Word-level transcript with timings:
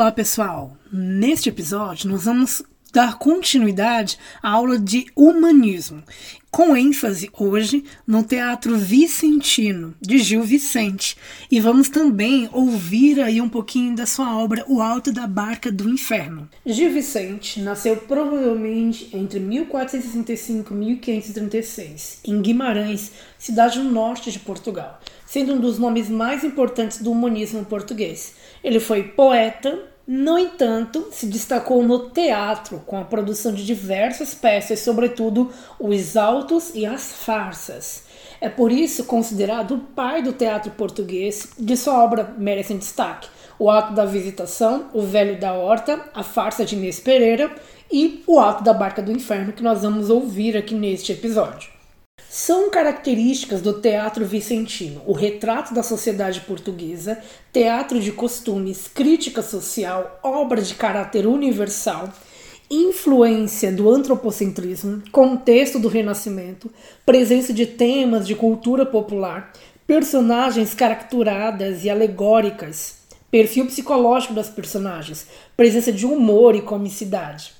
Olá, 0.00 0.10
pessoal! 0.10 0.74
Neste 0.90 1.50
episódio, 1.50 2.08
nós 2.08 2.24
vamos 2.24 2.62
dar 2.90 3.18
continuidade 3.18 4.16
à 4.42 4.52
aula 4.52 4.78
de 4.78 5.04
humanismo, 5.14 6.02
com 6.50 6.74
ênfase 6.74 7.28
hoje 7.38 7.84
no 8.06 8.22
Teatro 8.22 8.78
Vicentino, 8.78 9.94
de 10.00 10.18
Gil 10.18 10.42
Vicente. 10.42 11.18
E 11.50 11.60
vamos 11.60 11.90
também 11.90 12.48
ouvir 12.50 13.20
aí 13.20 13.42
um 13.42 13.48
pouquinho 13.48 13.94
da 13.94 14.06
sua 14.06 14.38
obra 14.38 14.64
O 14.66 14.80
Alto 14.80 15.12
da 15.12 15.26
Barca 15.26 15.70
do 15.70 15.86
Inferno. 15.86 16.48
Gil 16.64 16.90
Vicente 16.90 17.60
nasceu 17.60 17.98
provavelmente 17.98 19.14
entre 19.14 19.38
1465 19.38 20.72
e 20.72 20.76
1536, 20.78 22.20
em 22.24 22.40
Guimarães, 22.40 23.12
cidade 23.38 23.78
no 23.78 23.90
norte 23.90 24.32
de 24.32 24.38
Portugal, 24.38 24.98
sendo 25.26 25.52
um 25.52 25.60
dos 25.60 25.78
nomes 25.78 26.08
mais 26.08 26.42
importantes 26.42 27.02
do 27.02 27.12
humanismo 27.12 27.66
português. 27.66 28.34
Ele 28.64 28.80
foi 28.80 29.02
poeta, 29.02 29.89
no 30.12 30.36
entanto, 30.36 31.06
se 31.12 31.24
destacou 31.24 31.84
no 31.84 32.10
teatro 32.10 32.82
com 32.84 32.98
a 32.98 33.04
produção 33.04 33.54
de 33.54 33.64
diversas 33.64 34.34
peças, 34.34 34.80
sobretudo 34.80 35.52
os 35.78 36.16
autos 36.16 36.74
e 36.74 36.84
as 36.84 37.12
farsas. 37.12 38.02
É 38.40 38.48
por 38.48 38.72
isso 38.72 39.04
considerado 39.04 39.76
o 39.76 39.78
pai 39.78 40.20
do 40.20 40.32
teatro 40.32 40.72
português, 40.72 41.50
de 41.56 41.76
sua 41.76 42.02
obra 42.02 42.34
merecem 42.36 42.76
destaque: 42.76 43.28
O 43.56 43.70
Ato 43.70 43.94
da 43.94 44.04
Visitação, 44.04 44.86
O 44.92 45.00
Velho 45.00 45.38
da 45.38 45.52
Horta, 45.52 46.04
A 46.12 46.24
Farsa 46.24 46.64
de 46.64 46.74
Inês 46.74 46.98
Pereira 46.98 47.48
e 47.88 48.24
O 48.26 48.40
Ato 48.40 48.64
da 48.64 48.74
Barca 48.74 49.00
do 49.00 49.12
Inferno, 49.12 49.52
que 49.52 49.62
nós 49.62 49.82
vamos 49.82 50.10
ouvir 50.10 50.56
aqui 50.56 50.74
neste 50.74 51.12
episódio. 51.12 51.79
São 52.32 52.70
características 52.70 53.60
do 53.60 53.80
teatro 53.80 54.24
vicentino. 54.24 55.02
O 55.04 55.12
retrato 55.12 55.74
da 55.74 55.82
sociedade 55.82 56.42
portuguesa, 56.42 57.20
teatro 57.52 57.98
de 57.98 58.12
costumes, 58.12 58.86
crítica 58.86 59.42
social, 59.42 60.20
obra 60.22 60.62
de 60.62 60.76
caráter 60.76 61.26
universal, 61.26 62.08
influência 62.70 63.72
do 63.72 63.90
antropocentrismo, 63.90 65.02
contexto 65.10 65.80
do 65.80 65.88
Renascimento, 65.88 66.70
presença 67.04 67.52
de 67.52 67.66
temas 67.66 68.28
de 68.28 68.36
cultura 68.36 68.86
popular, 68.86 69.52
personagens 69.84 70.72
caracteradas 70.72 71.82
e 71.82 71.90
alegóricas, 71.90 72.98
perfil 73.28 73.66
psicológico 73.66 74.34
das 74.34 74.48
personagens, 74.48 75.26
presença 75.56 75.90
de 75.90 76.06
humor 76.06 76.54
e 76.54 76.62
comicidade, 76.62 77.54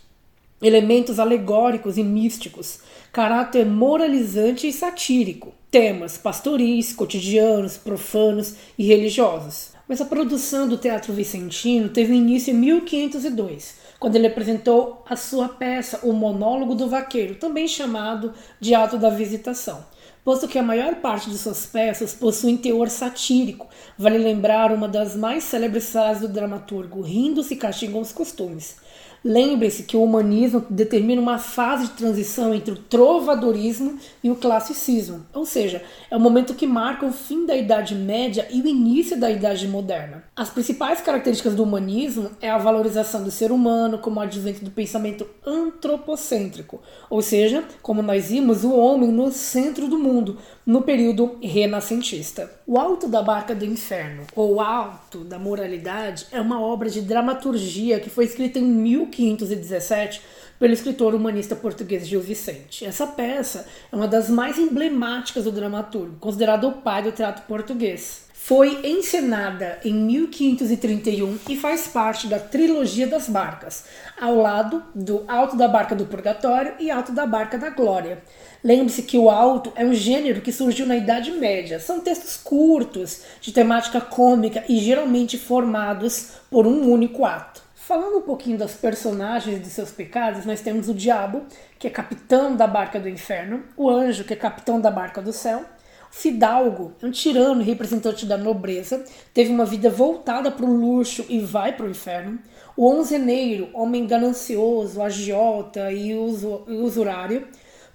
elementos 0.63 1.19
alegóricos 1.19 1.99
e 1.99 2.05
místicos 2.05 2.79
caráter 3.13 3.67
moralizante 3.67 4.69
e 4.69 4.73
satírico, 4.73 5.53
temas 5.69 6.17
pastoris, 6.17 6.93
cotidianos, 6.93 7.77
profanos 7.77 8.55
e 8.79 8.85
religiosos. 8.85 9.73
Mas 9.89 10.01
a 10.01 10.05
produção 10.05 10.69
do 10.69 10.79
Teatro 10.79 11.13
Vicentino 11.13 11.89
teve 11.89 12.15
início 12.15 12.53
em 12.53 12.57
1502, 12.57 13.75
quando 13.99 14.15
ele 14.15 14.29
apresentou 14.29 15.03
a 15.09 15.17
sua 15.17 15.49
peça 15.49 16.01
O 16.05 16.13
Monólogo 16.13 16.77
do 16.77 16.89
Vaqueiro, 16.89 17.35
também 17.35 17.67
chamado 17.67 18.33
de 18.61 18.73
Ato 18.73 18.97
da 18.97 19.11
Visitação, 19.11 19.85
posto 20.25 20.47
que 20.47 20.59
a 20.59 20.63
maior 20.63 20.95
parte 20.97 21.29
de 21.29 21.37
suas 21.37 21.67
peças 21.67 22.15
possuem 22.15 22.57
teor 22.57 22.89
satírico. 22.89 23.69
Vale 23.99 24.19
lembrar 24.19 24.71
uma 24.71 24.87
das 24.87 25.17
mais 25.17 25.43
célebres 25.43 25.91
frases 25.91 26.23
do 26.23 26.29
dramaturgo: 26.29 27.01
Rindo-se 27.01 27.57
castigam 27.57 28.01
os 28.01 28.13
costumes. 28.13 28.77
Lembre-se 29.25 29.83
que 29.83 29.97
o 29.97 30.03
humanismo 30.03 30.65
determina 30.71 31.21
uma 31.21 31.39
fase 31.39 31.89
de 31.89 31.91
transição 31.91 32.55
entre 32.55 32.73
o 32.73 32.77
trovadorismo 32.77 33.99
e 34.25 34.31
o 34.31 34.37
classicismo, 34.37 35.27
ou 35.35 35.45
seja, 35.45 35.83
é 36.11 36.17
o 36.17 36.21
momento 36.21 36.55
que 36.55 36.67
marca 36.67 37.05
o 37.05 37.13
fim 37.13 37.45
da 37.45 37.55
Idade 37.55 37.95
Média 37.95 38.49
e 38.51 38.63
o 38.63 38.67
início 38.67 39.19
da 39.19 39.31
Idade 39.31 39.69
Moderna. 39.69 40.25
As 40.35 40.49
principais 40.49 41.03
características 41.03 41.55
do 41.55 41.63
humanismo 41.63 42.31
é 42.41 42.49
a 42.49 42.57
valorização 42.57 43.23
do 43.23 43.31
ser 43.31 43.53
humano 43.53 43.99
como 43.99 44.21
advento 44.21 44.65
do 44.65 44.71
pensamento 44.71 45.27
antropocêntrico, 45.47 46.81
ou 47.11 47.21
seja, 47.21 47.65
como 47.83 48.01
nós 48.03 48.31
vimos, 48.31 48.65
o 48.65 48.75
homem 48.75 49.13
no 49.13 49.31
centro 49.31 49.87
do 49.87 49.99
mundo, 49.99 50.39
no 50.67 50.83
período 50.83 51.39
renascentista. 51.43 52.51
O 52.67 52.79
Alto 52.79 53.09
da 53.09 53.23
Barca 53.23 53.55
do 53.55 53.65
Inferno, 53.65 54.25
ou 54.35 54.61
Alto 54.61 55.25
da 55.25 55.39
Moralidade, 55.39 56.27
é 56.31 56.41
uma 56.41 56.61
obra 56.61 56.89
de 56.89 57.01
dramaturgia 57.01 57.99
que 58.01 58.11
foi 58.11 58.25
escrita 58.25 58.59
em 58.59 58.65
1517 58.65 60.23
pelo 60.61 60.75
escritor 60.75 61.15
humanista 61.15 61.57
português 61.57 62.07
Gil 62.07 62.21
Vicente. 62.21 62.85
Essa 62.85 63.07
peça 63.07 63.67
é 63.91 63.97
uma 63.97 64.07
das 64.07 64.29
mais 64.29 64.59
emblemáticas 64.59 65.45
do 65.45 65.51
dramaturgo, 65.51 66.19
considerado 66.21 66.69
o 66.69 66.73
pai 66.73 67.03
do 67.03 67.11
teatro 67.11 67.45
português. 67.49 68.29
Foi 68.35 68.87
encenada 68.87 69.79
em 69.85 69.95
1531 69.95 71.39
e 71.49 71.57
faz 71.57 71.89
parte 71.89 72.27
da 72.27 72.39
trilogia 72.39 73.07
das 73.07 73.29
barcas, 73.29 73.85
ao 74.21 74.35
lado 74.35 74.83
do 74.95 75.25
Alto 75.29 75.57
da 75.57 75.69
Barca 75.69 75.95
do 75.95 76.05
Purgatório 76.05 76.75
e 76.79 76.91
Alto 76.91 77.13
da 77.13 77.27
Barca 77.27 77.57
da 77.57 77.71
Glória. 77.71 78.23
Lembre-se 78.63 79.03
que 79.03 79.17
o 79.17 79.31
alto 79.31 79.73
é 79.77 79.85
um 79.85 79.95
gênero 79.95 80.43
que 80.43 80.53
surgiu 80.53 80.87
na 80.87 80.97
Idade 80.97 81.31
Média. 81.33 81.81
São 81.81 82.01
textos 82.01 82.37
curtos, 82.37 83.23
de 83.41 83.53
temática 83.53 84.01
cômica 84.01 84.63
e 84.69 84.79
geralmente 84.79 85.39
formados 85.39 86.33
por 86.51 86.67
um 86.67 86.91
único 86.91 87.25
ato. 87.25 87.70
Falando 87.91 88.19
um 88.19 88.23
pouquinho 88.23 88.57
das 88.57 88.75
personagens 88.75 89.57
e 89.57 89.59
de 89.59 89.69
seus 89.69 89.91
pecados, 89.91 90.47
nós 90.47 90.61
temos 90.61 90.89
o 90.89 90.95
diabo, 90.95 91.43
que 91.77 91.89
é 91.89 91.91
capitão 91.91 92.55
da 92.55 92.65
barca 92.65 93.01
do 93.01 93.09
inferno, 93.09 93.65
o 93.77 93.91
anjo, 93.91 94.23
que 94.23 94.33
é 94.33 94.37
capitão 94.37 94.81
da 94.81 94.93
barca 94.93 95.21
do 95.21 95.33
céu, 95.33 95.65
o 96.09 96.15
fidalgo, 96.15 96.95
um 97.03 97.11
tirano 97.11 97.65
representante 97.65 98.25
da 98.27 98.39
nobreza, 98.39 99.05
teve 99.35 99.51
uma 99.51 99.65
vida 99.65 99.91
voltada 99.91 100.53
para 100.53 100.65
o 100.65 100.73
luxo 100.73 101.27
e 101.29 101.41
vai 101.41 101.73
para 101.73 101.85
o 101.85 101.91
inferno. 101.91 102.39
O 102.77 102.89
onzeneiro, 102.89 103.69
homem 103.75 104.07
ganancioso, 104.07 105.03
agiota 105.03 105.91
e 105.91 106.15
usurário, 106.15 107.49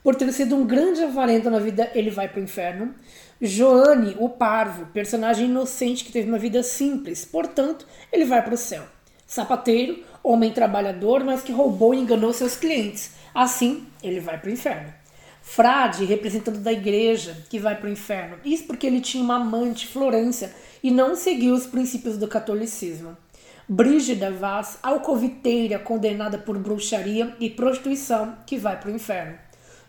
por 0.03 0.13
ter 0.13 0.29
sido 0.33 0.57
um 0.57 0.67
grande 0.67 1.05
avarento 1.05 1.49
na 1.49 1.59
vida, 1.59 1.89
ele 1.95 2.09
vai 2.09 2.27
para 2.27 2.41
o 2.41 2.43
inferno. 2.43 2.93
Joane, 3.39 4.13
o 4.19 4.27
parvo, 4.27 4.87
personagem 4.87 5.45
inocente 5.45 6.03
que 6.03 6.11
teve 6.11 6.27
uma 6.27 6.37
vida 6.37 6.61
simples, 6.63 7.23
portanto, 7.23 7.87
ele 8.11 8.25
vai 8.25 8.43
para 8.43 8.55
o 8.55 8.57
céu. 8.57 8.83
Sapateiro, 9.25 10.03
homem 10.23 10.51
trabalhador, 10.51 11.23
mas 11.23 11.41
que 11.41 11.51
roubou 11.51 11.93
e 11.93 11.99
enganou 11.99 12.31
seus 12.33 12.55
clientes. 12.55 13.11
Assim, 13.33 13.85
ele 14.01 14.19
vai 14.19 14.39
para 14.39 14.49
o 14.49 14.53
inferno. 14.53 14.93
Frade, 15.41 16.05
representante 16.05 16.59
da 16.59 16.71
igreja, 16.71 17.37
que 17.49 17.59
vai 17.59 17.75
para 17.75 17.87
o 17.87 17.91
inferno. 17.91 18.37
Isso 18.43 18.65
porque 18.65 18.87
ele 18.87 19.01
tinha 19.01 19.23
uma 19.23 19.35
amante, 19.35 19.87
Florência, 19.87 20.53
e 20.81 20.89
não 20.91 21.15
seguiu 21.15 21.53
os 21.53 21.65
princípios 21.65 22.17
do 22.17 22.27
catolicismo. 22.27 23.15
Brígida 23.67 24.31
Vaz, 24.31 24.77
alcoviteira 24.81 25.79
condenada 25.79 26.37
por 26.37 26.57
bruxaria 26.57 27.35
e 27.39 27.49
prostituição, 27.49 28.35
que 28.45 28.57
vai 28.57 28.79
para 28.79 28.89
o 28.89 28.95
inferno 28.95 29.37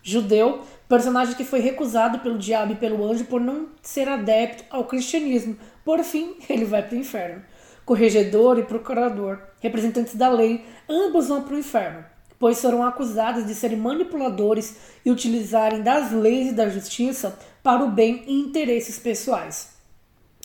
judeu, 0.06 0.60
personagem 0.88 1.34
que 1.34 1.44
foi 1.44 1.58
recusado 1.58 2.20
pelo 2.20 2.38
diabo 2.38 2.74
e 2.74 2.76
pelo 2.76 3.04
anjo 3.04 3.24
por 3.24 3.40
não 3.40 3.66
ser 3.82 4.08
adepto 4.08 4.62
ao 4.70 4.84
cristianismo. 4.84 5.56
Por 5.84 6.04
fim, 6.04 6.36
ele 6.48 6.64
vai 6.64 6.80
para 6.80 6.94
o 6.94 7.00
inferno. 7.00 7.42
Corregedor 7.86 8.58
e 8.58 8.64
procurador, 8.64 9.38
representantes 9.60 10.16
da 10.16 10.28
lei, 10.28 10.66
ambos 10.88 11.28
vão 11.28 11.42
para 11.42 11.54
o 11.54 11.58
inferno, 11.58 12.04
pois 12.36 12.60
foram 12.60 12.82
acusados 12.82 13.46
de 13.46 13.54
serem 13.54 13.78
manipuladores 13.78 14.76
e 15.04 15.10
utilizarem 15.10 15.82
das 15.82 16.10
leis 16.10 16.48
e 16.48 16.52
da 16.52 16.68
justiça 16.68 17.38
para 17.62 17.84
o 17.84 17.90
bem 17.92 18.24
e 18.26 18.40
interesses 18.40 18.98
pessoais. 18.98 19.76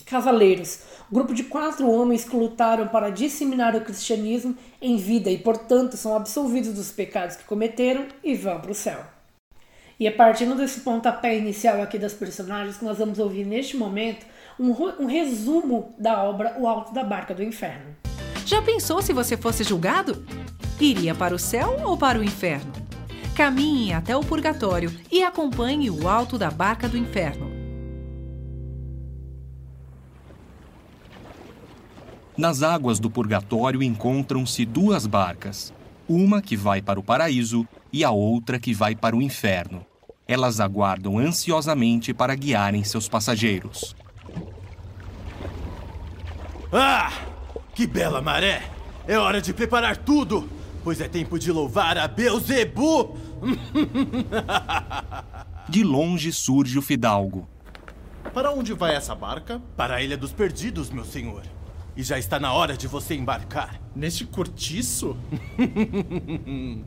Cavaleiros, 0.06 0.82
grupo 1.10 1.34
de 1.34 1.42
quatro 1.42 1.90
homens 1.90 2.24
que 2.24 2.36
lutaram 2.36 2.86
para 2.86 3.10
disseminar 3.10 3.74
o 3.74 3.80
cristianismo 3.80 4.56
em 4.80 4.96
vida 4.96 5.28
e, 5.28 5.38
portanto, 5.38 5.96
são 5.96 6.14
absolvidos 6.14 6.72
dos 6.72 6.92
pecados 6.92 7.34
que 7.34 7.44
cometeram 7.44 8.06
e 8.22 8.36
vão 8.36 8.60
para 8.60 8.70
o 8.70 8.74
céu. 8.74 9.04
E 9.98 10.06
a 10.06 10.12
partir 10.12 10.46
desse 10.54 10.80
pontapé 10.80 11.36
inicial 11.36 11.82
aqui 11.82 11.98
das 11.98 12.14
personagens, 12.14 12.76
que 12.76 12.84
nós 12.84 12.98
vamos 12.98 13.18
ouvir 13.18 13.44
neste 13.44 13.76
momento 13.76 14.26
um, 14.62 15.02
um 15.02 15.06
resumo 15.06 15.92
da 15.98 16.22
obra 16.22 16.56
O 16.58 16.68
Alto 16.68 16.94
da 16.94 17.02
Barca 17.02 17.34
do 17.34 17.42
Inferno. 17.42 17.96
Já 18.46 18.62
pensou 18.62 19.02
se 19.02 19.12
você 19.12 19.36
fosse 19.36 19.64
julgado? 19.64 20.24
Iria 20.80 21.14
para 21.14 21.34
o 21.34 21.38
céu 21.38 21.80
ou 21.84 21.96
para 21.96 22.18
o 22.18 22.24
inferno? 22.24 22.72
Caminhe 23.34 23.92
até 23.92 24.16
o 24.16 24.20
purgatório 24.20 24.92
e 25.10 25.22
acompanhe 25.22 25.90
o 25.90 26.08
Alto 26.08 26.38
da 26.38 26.50
Barca 26.50 26.88
do 26.88 26.96
Inferno. 26.96 27.50
Nas 32.36 32.62
águas 32.62 32.98
do 32.98 33.10
purgatório 33.10 33.82
encontram-se 33.82 34.64
duas 34.64 35.06
barcas, 35.06 35.72
uma 36.08 36.40
que 36.40 36.56
vai 36.56 36.80
para 36.80 36.98
o 36.98 37.02
paraíso 37.02 37.66
e 37.92 38.02
a 38.02 38.10
outra 38.10 38.58
que 38.58 38.72
vai 38.72 38.94
para 38.94 39.14
o 39.14 39.22
inferno 39.22 39.84
elas 40.26 40.60
aguardam 40.60 41.18
ansiosamente 41.18 42.14
para 42.14 42.34
guiarem 42.34 42.84
seus 42.84 43.08
passageiros. 43.08 43.94
Ah! 46.72 47.12
Que 47.74 47.86
bela 47.86 48.22
maré! 48.22 48.62
É 49.06 49.18
hora 49.18 49.42
de 49.42 49.52
preparar 49.52 49.98
tudo, 49.98 50.48
pois 50.82 51.02
é 51.02 51.08
tempo 51.08 51.38
de 51.38 51.52
louvar 51.52 51.98
a 51.98 52.08
Beuzebu! 52.08 53.18
de 55.68 55.84
longe 55.84 56.32
surge 56.32 56.78
o 56.78 56.82
fidalgo. 56.82 57.46
Para 58.32 58.52
onde 58.52 58.72
vai 58.72 58.94
essa 58.94 59.14
barca? 59.14 59.60
Para 59.76 59.96
a 59.96 60.02
Ilha 60.02 60.16
dos 60.16 60.32
Perdidos, 60.32 60.88
meu 60.88 61.04
senhor. 61.04 61.42
E 61.94 62.02
já 62.02 62.18
está 62.18 62.40
na 62.40 62.54
hora 62.54 62.74
de 62.74 62.88
você 62.88 63.14
embarcar. 63.14 63.78
Neste 63.94 64.24
cortiço? 64.24 65.14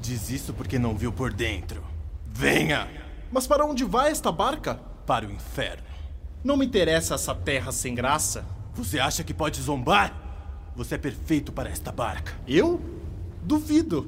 Diz 0.00 0.30
isso 0.30 0.54
porque 0.54 0.78
não 0.78 0.96
viu 0.96 1.12
por 1.12 1.30
dentro. 1.30 1.84
Venha! 2.32 2.88
Mas 3.30 3.46
para 3.46 3.66
onde 3.66 3.84
vai 3.84 4.10
esta 4.10 4.32
barca? 4.32 4.76
Para 5.06 5.26
o 5.26 5.30
inferno. 5.30 5.84
Não 6.42 6.56
me 6.56 6.64
interessa 6.64 7.16
essa 7.16 7.34
terra 7.34 7.70
sem 7.70 7.94
graça. 7.94 8.55
Você 8.76 8.98
acha 8.98 9.24
que 9.24 9.32
pode 9.32 9.60
zombar? 9.60 10.14
Você 10.76 10.96
é 10.96 10.98
perfeito 10.98 11.50
para 11.50 11.70
esta 11.70 11.90
barca. 11.90 12.34
Eu? 12.46 12.80
Duvido. 13.42 14.06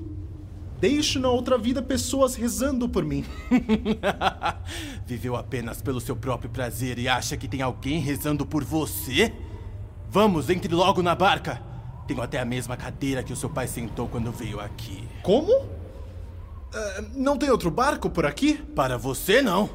Deixo 0.78 1.18
na 1.18 1.28
outra 1.28 1.56
vida 1.56 1.82
pessoas 1.82 2.34
rezando 2.34 2.88
por 2.88 3.04
mim. 3.04 3.24
Viveu 5.06 5.34
apenas 5.34 5.80
pelo 5.80 6.00
seu 6.00 6.14
próprio 6.14 6.50
prazer 6.50 6.98
e 6.98 7.08
acha 7.08 7.36
que 7.36 7.48
tem 7.48 7.62
alguém 7.62 7.98
rezando 7.98 8.44
por 8.44 8.62
você? 8.62 9.32
Vamos, 10.10 10.50
entre 10.50 10.72
logo 10.72 11.02
na 11.02 11.14
barca. 11.14 11.62
Tenho 12.06 12.22
até 12.22 12.38
a 12.38 12.44
mesma 12.44 12.76
cadeira 12.76 13.22
que 13.22 13.32
o 13.32 13.36
seu 13.36 13.50
pai 13.50 13.66
sentou 13.66 14.06
quando 14.06 14.30
veio 14.30 14.60
aqui. 14.60 15.08
Como? 15.22 15.52
Uh, 15.52 17.10
não 17.14 17.36
tem 17.36 17.50
outro 17.50 17.70
barco 17.70 18.08
por 18.10 18.26
aqui? 18.26 18.54
Para 18.54 18.98
você, 18.98 19.40
não. 19.40 19.70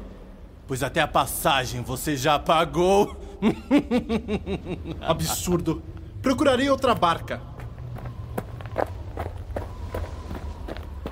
Pois 0.66 0.82
até 0.82 1.00
a 1.00 1.08
passagem 1.08 1.82
você 1.82 2.16
já 2.16 2.38
pagou. 2.38 3.23
Absurdo. 5.00 5.82
Procurarei 6.22 6.68
outra 6.70 6.94
barca. 6.94 7.40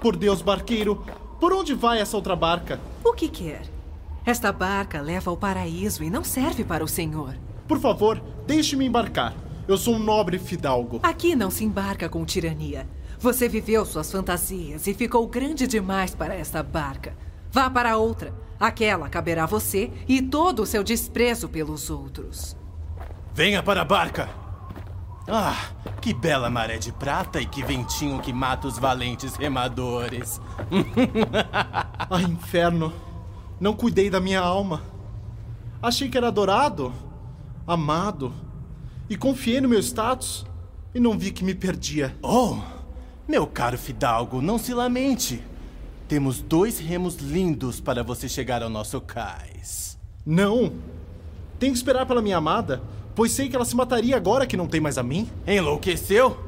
Por 0.01 0.17
Deus, 0.17 0.43
barqueiro, 0.43 1.05
por 1.39 1.53
onde 1.53 1.75
vai 1.75 2.01
essa 2.01 2.17
outra 2.17 2.35
barca? 2.35 2.81
O 3.05 3.13
que 3.13 3.29
quer? 3.29 3.63
Esta 4.25 4.53
barca 4.53 5.01
leva 5.01 5.31
ao 5.31 5.37
paraíso 5.37 6.05
e 6.05 6.11
não 6.11 6.25
serve 6.25 6.65
para 6.65 6.85
o 6.85 6.89
senhor. 6.89 7.37
Por 7.69 7.79
favor, 7.81 8.23
deixe-me 8.47 8.87
embarcar. 8.87 9.35
Eu 9.67 9.77
sou 9.77 9.95
um 9.95 9.99
nobre 9.99 10.39
fidalgo. 10.39 11.01
Aqui 11.03 11.35
não 11.35 11.51
se 11.51 11.65
embarca 11.65 12.09
com 12.09 12.25
tirania. 12.25 12.87
Você 13.19 13.49
viveu 13.49 13.85
suas 13.85 14.11
fantasias 14.11 14.87
e 14.87 14.95
ficou 14.95 15.27
grande 15.27 15.67
demais 15.67 16.15
para 16.15 16.35
esta 16.35 16.63
barca. 16.63 17.17
Vá 17.51 17.71
para 17.71 17.97
outra. 17.97 18.35
Aquela 18.63 19.09
caberá 19.09 19.43
a 19.43 19.47
você 19.47 19.91
e 20.07 20.23
todo 20.23 20.63
o 20.63 20.67
seu 20.67 20.85
desprezo 20.85 21.49
pelos 21.49 21.91
outros. 21.91 22.57
Venha 23.35 23.61
para 23.61 23.83
a 23.83 23.85
barca! 23.85 24.29
Ah, 25.27 25.71
que 26.01 26.15
bela 26.15 26.49
maré 26.49 26.79
de 26.79 26.93
prata 26.93 27.41
e 27.41 27.47
que 27.47 27.61
ventinho 27.61 28.21
que 28.21 28.33
mata 28.33 28.69
os 28.69 28.79
valentes 28.79 29.35
remadores. 29.35 30.41
Ai, 32.09 32.23
inferno. 32.23 32.93
Não 33.59 33.75
cuidei 33.75 34.09
da 34.09 34.21
minha 34.21 34.41
alma. 34.41 34.85
Achei 35.83 36.09
que 36.09 36.17
era 36.17 36.29
adorado, 36.29 36.93
amado, 37.67 38.33
e 39.11 39.17
confiei 39.17 39.61
no 39.61 39.69
meu 39.69 39.81
status 39.81 40.47
e 40.95 41.01
não 41.01 41.19
vi 41.19 41.33
que 41.33 41.43
me 41.43 41.57
perdia. 41.57 42.17
Oh, 42.23 42.59
meu 43.27 43.45
caro 43.45 43.77
Fidalgo, 43.77 44.41
não 44.41 44.57
se 44.57 44.73
lamente. 44.73 45.43
Temos 46.13 46.43
dois 46.43 46.79
remos 46.79 47.17
lindos 47.17 47.81
para 47.81 48.05
você 48.05 48.29
chegar 48.29 48.63
ao 48.63 48.69
nosso 48.69 49.01
cais. 49.01 49.99
Não. 50.27 50.71
Tenho 51.59 51.73
que 51.73 51.79
esperar 51.79 52.05
pela 52.05 52.21
minha 52.21 52.37
amada 52.37 52.83
pois 53.15 53.33
sei 53.33 53.49
que 53.49 53.57
ela 53.57 53.65
se 53.65 53.75
mataria 53.75 54.15
agora 54.15 54.47
que 54.47 54.55
não 54.55 54.67
tem 54.67 54.79
mais 54.79 54.99
a 54.99 55.03
mim. 55.03 55.27
Enlouqueceu? 55.47 56.39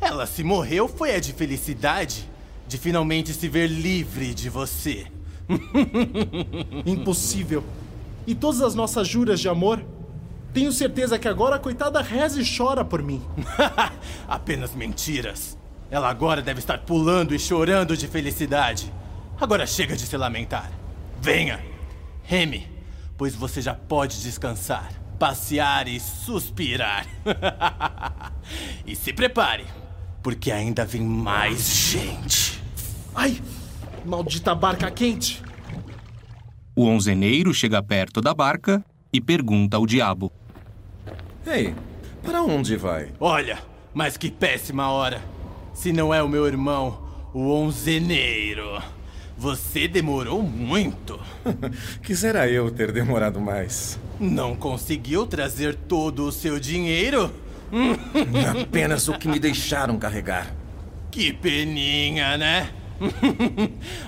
Ela 0.00 0.24
se 0.24 0.44
morreu 0.44 0.86
foi 0.86 1.16
a 1.16 1.18
de 1.18 1.32
felicidade, 1.32 2.30
de 2.68 2.78
finalmente 2.78 3.34
se 3.34 3.48
ver 3.48 3.66
livre 3.66 4.32
de 4.32 4.48
você. 4.48 5.08
Impossível. 6.86 7.64
E 8.24 8.36
todas 8.36 8.62
as 8.62 8.76
nossas 8.76 9.08
juras 9.08 9.40
de 9.40 9.48
amor? 9.48 9.84
Tenho 10.54 10.70
certeza 10.70 11.18
que 11.18 11.26
agora 11.26 11.56
a 11.56 11.58
coitada 11.58 12.00
reza 12.00 12.40
e 12.40 12.56
chora 12.56 12.84
por 12.84 13.02
mim. 13.02 13.20
Apenas 14.28 14.76
mentiras. 14.76 15.58
Ela 15.90 16.08
agora 16.08 16.40
deve 16.40 16.60
estar 16.60 16.78
pulando 16.78 17.34
e 17.34 17.38
chorando 17.40 17.96
de 17.96 18.06
felicidade. 18.06 18.92
Agora 19.40 19.66
chega 19.66 19.96
de 19.96 20.06
se 20.06 20.16
lamentar. 20.16 20.70
Venha, 21.20 21.64
reme, 22.22 22.68
pois 23.16 23.34
você 23.34 23.60
já 23.60 23.74
pode 23.74 24.20
descansar 24.22 24.98
passear 25.18 25.88
e 25.88 25.98
suspirar. 25.98 27.06
e 28.86 28.94
se 28.94 29.12
prepare, 29.12 29.66
porque 30.22 30.52
ainda 30.52 30.84
vem 30.84 31.02
mais 31.02 31.90
gente. 31.90 32.62
Ai, 33.14 33.40
maldita 34.04 34.54
barca 34.54 34.90
quente! 34.90 35.42
O 36.74 36.84
onzeneiro 36.84 37.52
chega 37.52 37.82
perto 37.82 38.20
da 38.20 38.32
barca 38.32 38.84
e 39.12 39.20
pergunta 39.20 39.76
ao 39.76 39.86
diabo: 39.86 40.30
Ei, 41.44 41.74
para 42.22 42.42
onde 42.42 42.76
vai? 42.76 43.10
Olha, 43.18 43.58
mas 43.92 44.16
que 44.16 44.30
péssima 44.30 44.88
hora! 44.88 45.20
Se 45.74 45.92
não 45.92 46.12
é 46.12 46.22
o 46.22 46.28
meu 46.28 46.46
irmão, 46.46 47.30
o 47.34 47.50
onzeneiro. 47.50 48.80
Você 49.38 49.86
demorou 49.86 50.42
muito. 50.42 51.18
Quisera 52.02 52.48
eu 52.50 52.72
ter 52.72 52.90
demorado 52.90 53.40
mais. 53.40 53.96
Não 54.18 54.56
conseguiu 54.56 55.26
trazer 55.26 55.76
todo 55.76 56.26
o 56.26 56.32
seu 56.32 56.58
dinheiro? 56.58 57.32
Apenas 58.60 59.06
o 59.06 59.16
que 59.16 59.28
me 59.28 59.38
deixaram 59.38 59.96
carregar. 59.96 60.52
Que 61.08 61.32
peninha, 61.32 62.36
né? 62.36 62.70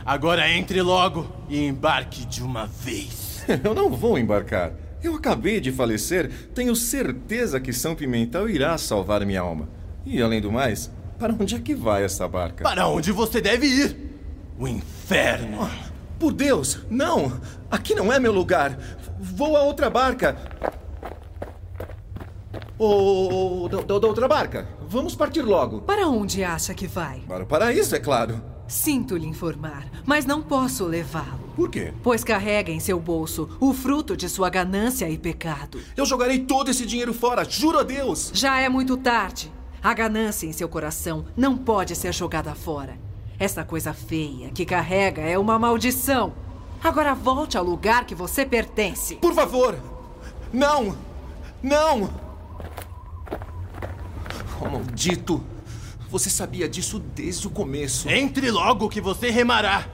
Agora 0.04 0.50
entre 0.50 0.82
logo 0.82 1.30
e 1.48 1.64
embarque 1.64 2.26
de 2.26 2.42
uma 2.42 2.66
vez. 2.66 3.44
Eu 3.62 3.72
não 3.72 3.88
vou 3.88 4.18
embarcar. 4.18 4.72
Eu 5.00 5.14
acabei 5.14 5.60
de 5.60 5.70
falecer. 5.70 6.28
Tenho 6.52 6.74
certeza 6.74 7.60
que 7.60 7.72
São 7.72 7.94
Pimentel 7.94 8.50
irá 8.50 8.76
salvar 8.76 9.24
minha 9.24 9.40
alma. 9.40 9.68
E 10.04 10.20
além 10.20 10.40
do 10.40 10.50
mais, 10.50 10.90
para 11.18 11.32
onde 11.32 11.54
é 11.54 11.58
que 11.60 11.74
vai 11.74 12.02
essa 12.02 12.26
barca? 12.26 12.64
Para 12.64 12.88
onde 12.88 13.12
você 13.12 13.40
deve 13.40 13.66
ir? 13.66 14.09
O 14.60 14.68
inferno! 14.68 15.70
Por 16.18 16.34
Deus, 16.34 16.80
não! 16.90 17.40
Aqui 17.70 17.94
não 17.94 18.12
é 18.12 18.20
meu 18.20 18.30
lugar! 18.30 18.78
Vou 19.18 19.56
a 19.56 19.62
outra 19.62 19.88
barca! 19.88 20.36
Ô, 22.78 23.66
da, 23.70 23.98
da 23.98 24.06
outra 24.06 24.28
barca, 24.28 24.68
vamos 24.86 25.14
partir 25.14 25.40
logo. 25.40 25.80
Para 25.80 26.06
onde 26.08 26.44
acha 26.44 26.74
que 26.74 26.86
vai? 26.86 27.20
Para 27.20 27.44
o 27.44 27.46
paraíso, 27.46 27.96
é 27.96 27.98
claro. 27.98 28.42
Sinto 28.68 29.16
lhe 29.16 29.26
informar, 29.26 29.88
mas 30.04 30.26
não 30.26 30.42
posso 30.42 30.84
levá-lo. 30.84 31.54
Por 31.56 31.70
quê? 31.70 31.94
Pois 32.02 32.22
carrega 32.22 32.70
em 32.70 32.80
seu 32.80 33.00
bolso 33.00 33.48
o 33.58 33.72
fruto 33.72 34.14
de 34.14 34.28
sua 34.28 34.50
ganância 34.50 35.08
e 35.08 35.16
pecado. 35.16 35.80
Eu 35.96 36.04
jogarei 36.04 36.38
todo 36.38 36.70
esse 36.70 36.84
dinheiro 36.84 37.14
fora, 37.14 37.44
juro 37.44 37.78
a 37.78 37.82
Deus! 37.82 38.30
Já 38.34 38.60
é 38.60 38.68
muito 38.68 38.98
tarde. 38.98 39.50
A 39.82 39.94
ganância 39.94 40.46
em 40.46 40.52
seu 40.52 40.68
coração 40.68 41.24
não 41.34 41.56
pode 41.56 41.96
ser 41.96 42.12
jogada 42.12 42.54
fora. 42.54 43.08
Essa 43.40 43.64
coisa 43.64 43.94
feia 43.94 44.50
que 44.50 44.66
carrega 44.66 45.22
é 45.22 45.38
uma 45.38 45.58
maldição. 45.58 46.34
Agora 46.84 47.14
volte 47.14 47.56
ao 47.56 47.64
lugar 47.64 48.04
que 48.04 48.14
você 48.14 48.44
pertence. 48.44 49.16
Por 49.16 49.32
favor! 49.32 49.78
Não! 50.52 50.94
Não! 51.62 52.10
Oh, 54.60 54.68
maldito! 54.68 55.42
Você 56.10 56.28
sabia 56.28 56.68
disso 56.68 56.98
desde 56.98 57.46
o 57.46 57.50
começo. 57.50 58.10
Entre 58.10 58.50
logo 58.50 58.90
que 58.90 59.00
você 59.00 59.30
remará! 59.30 59.88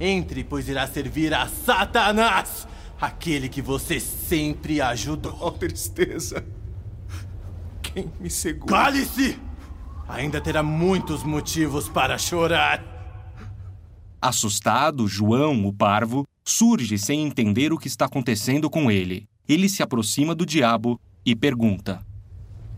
Entre, 0.00 0.42
pois 0.42 0.66
irá 0.66 0.86
servir 0.86 1.34
a 1.34 1.46
Satanás! 1.46 2.66
Aquele 2.98 3.50
que 3.50 3.60
você 3.60 4.00
sempre 4.00 4.80
ajudou. 4.80 5.36
Oh, 5.38 5.50
tristeza! 5.50 6.42
Quem 7.82 8.10
me 8.18 8.30
segura? 8.30 8.74
Cale-se! 8.74 9.38
Ainda 10.08 10.40
terá 10.40 10.62
muitos 10.62 11.22
motivos 11.22 11.88
para 11.88 12.16
chorar. 12.16 12.82
Assustado, 14.20 15.06
João, 15.06 15.66
o 15.66 15.72
parvo, 15.72 16.26
surge 16.44 16.98
sem 16.98 17.24
entender 17.26 17.72
o 17.72 17.78
que 17.78 17.88
está 17.88 18.06
acontecendo 18.06 18.70
com 18.70 18.90
ele. 18.90 19.28
Ele 19.48 19.68
se 19.68 19.82
aproxima 19.82 20.34
do 20.34 20.46
diabo 20.46 21.00
e 21.24 21.34
pergunta: 21.34 22.04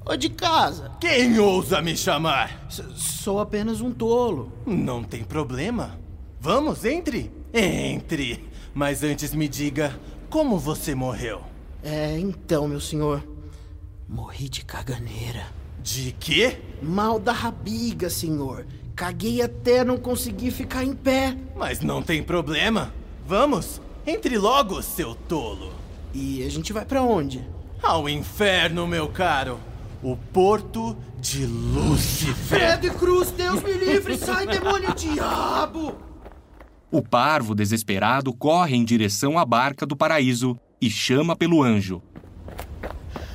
Ô 0.04 0.16
de 0.16 0.30
casa. 0.30 0.90
Quem 1.00 1.38
ousa 1.38 1.82
me 1.82 1.96
chamar? 1.96 2.66
S 2.68 2.82
sou 2.96 3.40
apenas 3.40 3.80
um 3.80 3.92
tolo. 3.92 4.52
Não 4.66 5.04
tem 5.04 5.22
problema. 5.22 5.98
Vamos, 6.40 6.84
entre. 6.84 7.30
Entre. 7.52 8.48
Mas 8.72 9.02
antes 9.02 9.34
me 9.34 9.48
diga, 9.48 9.98
como 10.30 10.58
você 10.58 10.94
morreu? 10.94 11.42
É, 11.82 12.18
então, 12.18 12.66
meu 12.66 12.80
senhor. 12.80 13.22
Morri 14.08 14.48
de 14.48 14.64
caganeira. 14.64 15.46
De 15.90 16.12
quê? 16.20 16.58
Mal 16.82 17.18
da 17.18 17.32
rabiga, 17.32 18.10
senhor. 18.10 18.66
Caguei 18.94 19.40
até 19.40 19.82
não 19.82 19.96
conseguir 19.96 20.50
ficar 20.50 20.84
em 20.84 20.92
pé. 20.92 21.34
Mas 21.56 21.80
não 21.80 22.02
tem 22.02 22.22
problema. 22.22 22.92
Vamos, 23.26 23.80
entre 24.06 24.36
logo, 24.36 24.82
seu 24.82 25.14
tolo. 25.14 25.72
E 26.12 26.42
a 26.42 26.50
gente 26.50 26.74
vai 26.74 26.84
para 26.84 27.00
onde? 27.00 27.42
Ao 27.82 28.06
inferno, 28.06 28.86
meu 28.86 29.08
caro. 29.08 29.58
O 30.02 30.14
porto 30.14 30.94
de 31.18 31.46
Lúcifer. 31.46 32.58
Credo 32.58 32.98
cruz, 32.98 33.30
Deus 33.30 33.62
me 33.62 33.72
livre, 33.72 34.18
sai, 34.18 34.46
demônio 34.46 34.94
diabo! 34.94 35.94
O 36.90 37.00
parvo, 37.00 37.54
desesperado, 37.54 38.34
corre 38.34 38.76
em 38.76 38.84
direção 38.84 39.38
à 39.38 39.44
barca 39.44 39.86
do 39.86 39.96
paraíso 39.96 40.54
e 40.82 40.90
chama 40.90 41.34
pelo 41.34 41.62
anjo. 41.62 42.02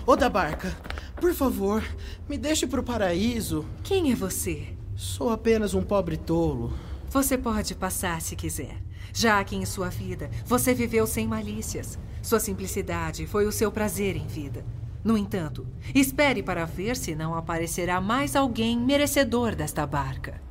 Ô 0.06 0.16
da 0.16 0.30
barca, 0.30 0.78
Por 1.24 1.34
favor, 1.34 1.82
me 2.28 2.38
deixe 2.38 2.68
pro 2.68 2.84
paraíso. 2.84 3.66
Quem 3.82 4.12
é 4.12 4.16
você? 4.16 4.68
Sou 4.94 5.30
apenas 5.30 5.74
um 5.74 5.82
pobre 5.82 6.18
tolo. 6.18 6.74
Você 7.10 7.38
pode 7.38 7.74
passar 7.76 8.22
se 8.22 8.36
quiser, 8.36 8.76
já 9.14 9.42
que 9.42 9.56
em 9.56 9.66
sua 9.66 9.88
vida 9.88 10.30
você 10.46 10.74
viveu 10.74 11.08
sem 11.08 11.26
malícias. 11.26 11.98
Sua 12.22 12.42
simplicidade 12.42 13.26
foi 13.26 13.46
o 13.46 13.54
seu 13.54 13.72
prazer 13.72 14.18
em 14.18 14.28
vida. 14.28 14.66
No 15.02 15.18
entanto, 15.18 15.66
espere 15.96 16.44
para 16.44 16.66
ver 16.66 16.98
se 16.98 17.16
não 17.16 17.34
aparecerá 17.36 18.02
mais 18.02 18.36
alguém 18.36 18.78
merecedor 18.78 19.56
desta 19.56 19.88
barca. 19.88 20.42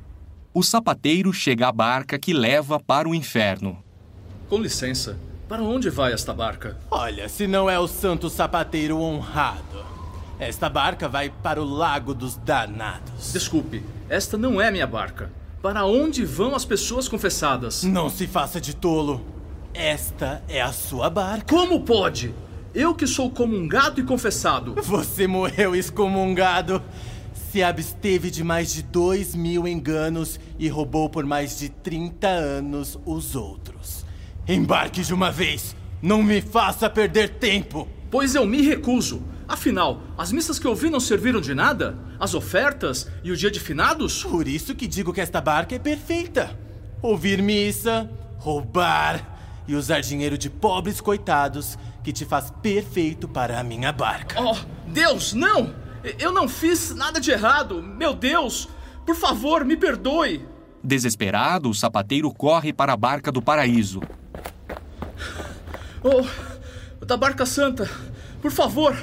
O 0.51 0.63
sapateiro 0.63 1.31
chega 1.31 1.67
à 1.67 1.71
barca 1.71 2.17
que 2.17 2.33
leva 2.33 2.79
para 2.79 3.07
o 3.07 3.13
inferno. 3.13 3.77
Com 4.49 4.57
licença, 4.57 5.19
para 5.47 5.61
onde 5.61 5.91
vai 5.91 6.13
esta 6.13 6.33
barca? 6.33 6.79
Olha, 6.89 7.29
se 7.29 7.45
não 7.45 7.69
é 7.69 7.77
o 7.77 7.87
santo 7.87 8.27
sapateiro 8.27 8.97
honrado. 8.97 9.92
Esta 10.45 10.67
barca 10.67 11.07
vai 11.07 11.29
para 11.29 11.61
o 11.61 11.65
Lago 11.65 12.13
dos 12.13 12.35
Danados. 12.35 13.31
Desculpe, 13.31 13.81
esta 14.09 14.37
não 14.37 14.59
é 14.59 14.69
minha 14.69 14.85
barca. 14.85 15.31
Para 15.61 15.85
onde 15.85 16.25
vão 16.25 16.53
as 16.53 16.65
pessoas 16.65 17.07
confessadas? 17.07 17.83
Não 17.83 18.09
se 18.09 18.27
faça 18.27 18.59
de 18.59 18.75
tolo. 18.75 19.25
Esta 19.73 20.43
é 20.49 20.61
a 20.61 20.73
sua 20.73 21.09
barca. 21.09 21.45
Como 21.47 21.79
pode? 21.79 22.35
Eu 22.75 22.93
que 22.93 23.07
sou 23.07 23.29
comungado 23.29 24.01
e 24.01 24.03
confessado. 24.03 24.75
Você 24.83 25.27
morreu 25.27 25.73
excomungado. 25.73 26.83
Se 27.49 27.63
absteve 27.63 28.29
de 28.29 28.43
mais 28.43 28.73
de 28.73 28.83
dois 28.83 29.33
mil 29.33 29.65
enganos 29.65 30.37
e 30.59 30.67
roubou 30.67 31.09
por 31.09 31.25
mais 31.25 31.57
de 31.57 31.69
30 31.69 32.27
anos 32.27 32.99
os 33.05 33.33
outros. 33.33 34.05
Embarque 34.45 35.03
de 35.03 35.13
uma 35.13 35.31
vez. 35.31 35.73
Não 36.01 36.21
me 36.21 36.41
faça 36.41 36.89
perder 36.89 37.29
tempo. 37.29 37.87
Pois 38.11 38.35
eu 38.35 38.45
me 38.45 38.61
recuso. 38.61 39.23
Afinal, 39.47 40.01
as 40.17 40.31
missas 40.31 40.57
que 40.57 40.67
ouvi 40.67 40.89
não 40.89 40.99
serviram 40.99 41.41
de 41.41 41.53
nada? 41.53 41.97
As 42.19 42.33
ofertas 42.33 43.07
e 43.23 43.31
o 43.31 43.37
dia 43.37 43.51
de 43.51 43.59
finados? 43.59 44.23
Por 44.23 44.47
isso 44.47 44.75
que 44.75 44.87
digo 44.87 45.13
que 45.13 45.21
esta 45.21 45.41
barca 45.41 45.75
é 45.75 45.79
perfeita. 45.79 46.57
Ouvir 47.01 47.41
missa, 47.41 48.09
roubar 48.37 49.63
e 49.67 49.75
usar 49.75 50.01
dinheiro 50.01 50.37
de 50.37 50.49
pobres 50.49 50.99
coitados 51.01 51.77
que 52.03 52.11
te 52.11 52.25
faz 52.25 52.51
perfeito 52.61 53.27
para 53.27 53.59
a 53.59 53.63
minha 53.63 53.91
barca. 53.91 54.41
Oh, 54.41 54.55
Deus, 54.87 55.33
não! 55.33 55.73
Eu 56.19 56.33
não 56.33 56.49
fiz 56.49 56.93
nada 56.93 57.19
de 57.19 57.31
errado. 57.31 57.81
Meu 57.81 58.13
Deus, 58.13 58.67
por 59.05 59.15
favor, 59.15 59.63
me 59.63 59.77
perdoe. 59.77 60.45
Desesperado, 60.83 61.69
o 61.69 61.73
sapateiro 61.73 62.29
corre 62.33 62.73
para 62.73 62.91
a 62.91 62.97
barca 62.97 63.31
do 63.31 63.41
paraíso. 63.41 64.01
Oh, 66.03 67.05
da 67.05 67.15
barca 67.15 67.45
santa, 67.45 67.89
por 68.41 68.51
favor, 68.51 68.93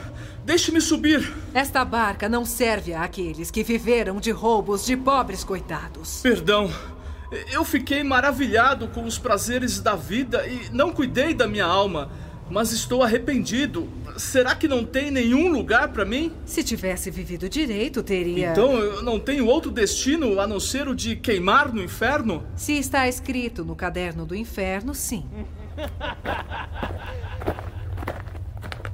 deixe-me 0.51 0.81
subir. 0.81 1.33
Esta 1.55 1.85
barca 1.85 2.29
não 2.29 2.45
serve 2.45 2.93
àqueles 2.93 3.53
que 3.53 3.63
viveram 3.63 4.19
de 4.19 4.33
roubos 4.33 4.85
de 4.85 4.97
pobres 4.97 5.45
coitados. 5.45 6.19
Perdão. 6.23 6.69
Eu 7.53 7.65
fiquei 7.65 8.03
maravilhado 8.03 8.89
com 8.89 9.05
os 9.05 9.17
prazeres 9.17 9.79
da 9.79 9.95
vida 9.95 10.45
e 10.49 10.69
não 10.73 10.93
cuidei 10.93 11.33
da 11.33 11.47
minha 11.47 11.67
alma 11.67 12.11
mas 12.51 12.73
estou 12.73 13.01
arrependido. 13.01 13.89
Será 14.17 14.57
que 14.57 14.67
não 14.67 14.85
tem 14.85 15.09
nenhum 15.09 15.53
lugar 15.53 15.93
para 15.93 16.05
mim? 16.05 16.33
Se 16.45 16.65
tivesse 16.65 17.09
vivido 17.09 17.49
direito, 17.49 18.03
teria. 18.03 18.51
Então 18.51 18.77
eu 18.77 19.05
não 19.05 19.21
tenho 19.21 19.47
outro 19.47 19.71
destino 19.71 20.41
a 20.41 20.49
não 20.49 20.59
ser 20.59 20.89
o 20.89 20.95
de 20.97 21.15
queimar 21.15 21.73
no 21.73 21.81
inferno? 21.81 22.45
Se 22.57 22.73
está 22.73 23.07
escrito 23.07 23.65
no 23.65 23.77
caderno 23.77 24.27
do 24.27 24.35
inferno, 24.35 24.97
sim. 24.97 25.25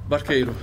Barqueiro, 0.06 0.54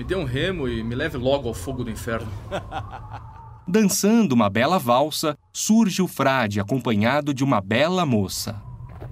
me 0.00 0.04
dê 0.04 0.14
um 0.14 0.24
remo 0.24 0.66
e 0.66 0.82
me 0.82 0.94
leve 0.94 1.18
logo 1.18 1.46
ao 1.46 1.52
fogo 1.52 1.84
do 1.84 1.90
inferno. 1.90 2.32
Dançando 3.68 4.32
uma 4.32 4.48
bela 4.48 4.78
valsa, 4.78 5.36
surge 5.52 6.00
o 6.00 6.08
frade 6.08 6.58
acompanhado 6.58 7.34
de 7.34 7.44
uma 7.44 7.60
bela 7.60 8.06
moça. 8.06 8.56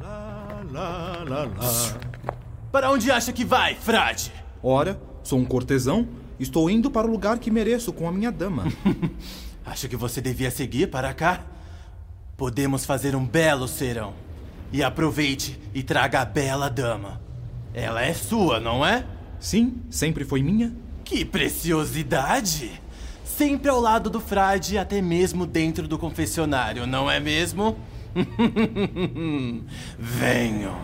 Lá, 0.01 0.65
lá, 0.73 1.25
lá, 1.29 1.45
lá. 1.45 2.33
Para 2.73 2.91
onde 2.91 3.11
acha 3.11 3.35
que 3.35 3.45
vai, 3.45 3.75
frade? 3.75 4.33
Ora, 4.63 4.99
sou 5.23 5.39
um 5.39 5.45
cortesão. 5.45 6.09
Estou 6.41 6.71
indo 6.71 6.91
para 6.91 7.07
o 7.07 7.11
lugar 7.11 7.39
que 7.39 7.51
mereço 7.51 7.93
com 7.93 8.09
a 8.09 8.13
minha 8.13 8.33
dama. 8.33 8.65
Acho 9.67 9.91
que 9.91 9.97
você 9.97 10.23
devia 10.23 10.51
seguir 10.51 10.87
para 10.87 11.13
cá. 11.13 11.45
Podemos 12.35 12.87
fazer 12.87 13.15
um 13.15 13.27
belo 13.27 13.69
serão. 13.69 14.15
E 14.73 14.83
aproveite 14.83 15.61
e 15.75 15.83
traga 15.83 16.23
a 16.23 16.25
bela 16.25 16.71
dama. 16.71 17.21
Ela 17.75 18.03
é 18.03 18.15
sua, 18.15 18.59
não 18.59 18.87
é? 18.87 19.05
Sim, 19.41 19.83
sempre 19.91 20.25
foi 20.25 20.43
minha. 20.43 20.75
Que 21.05 21.25
preciosidade! 21.25 22.81
Sempre 23.25 23.71
ao 23.71 23.81
lado 23.81 24.11
do 24.11 24.21
frade, 24.21 24.77
até 24.77 25.01
mesmo 25.01 25.47
dentro 25.47 25.87
do 25.87 25.97
confessionário, 25.97 26.87
não 26.87 27.09
é 27.09 27.21
mesmo? 27.21 27.77
Venham. 29.97 30.77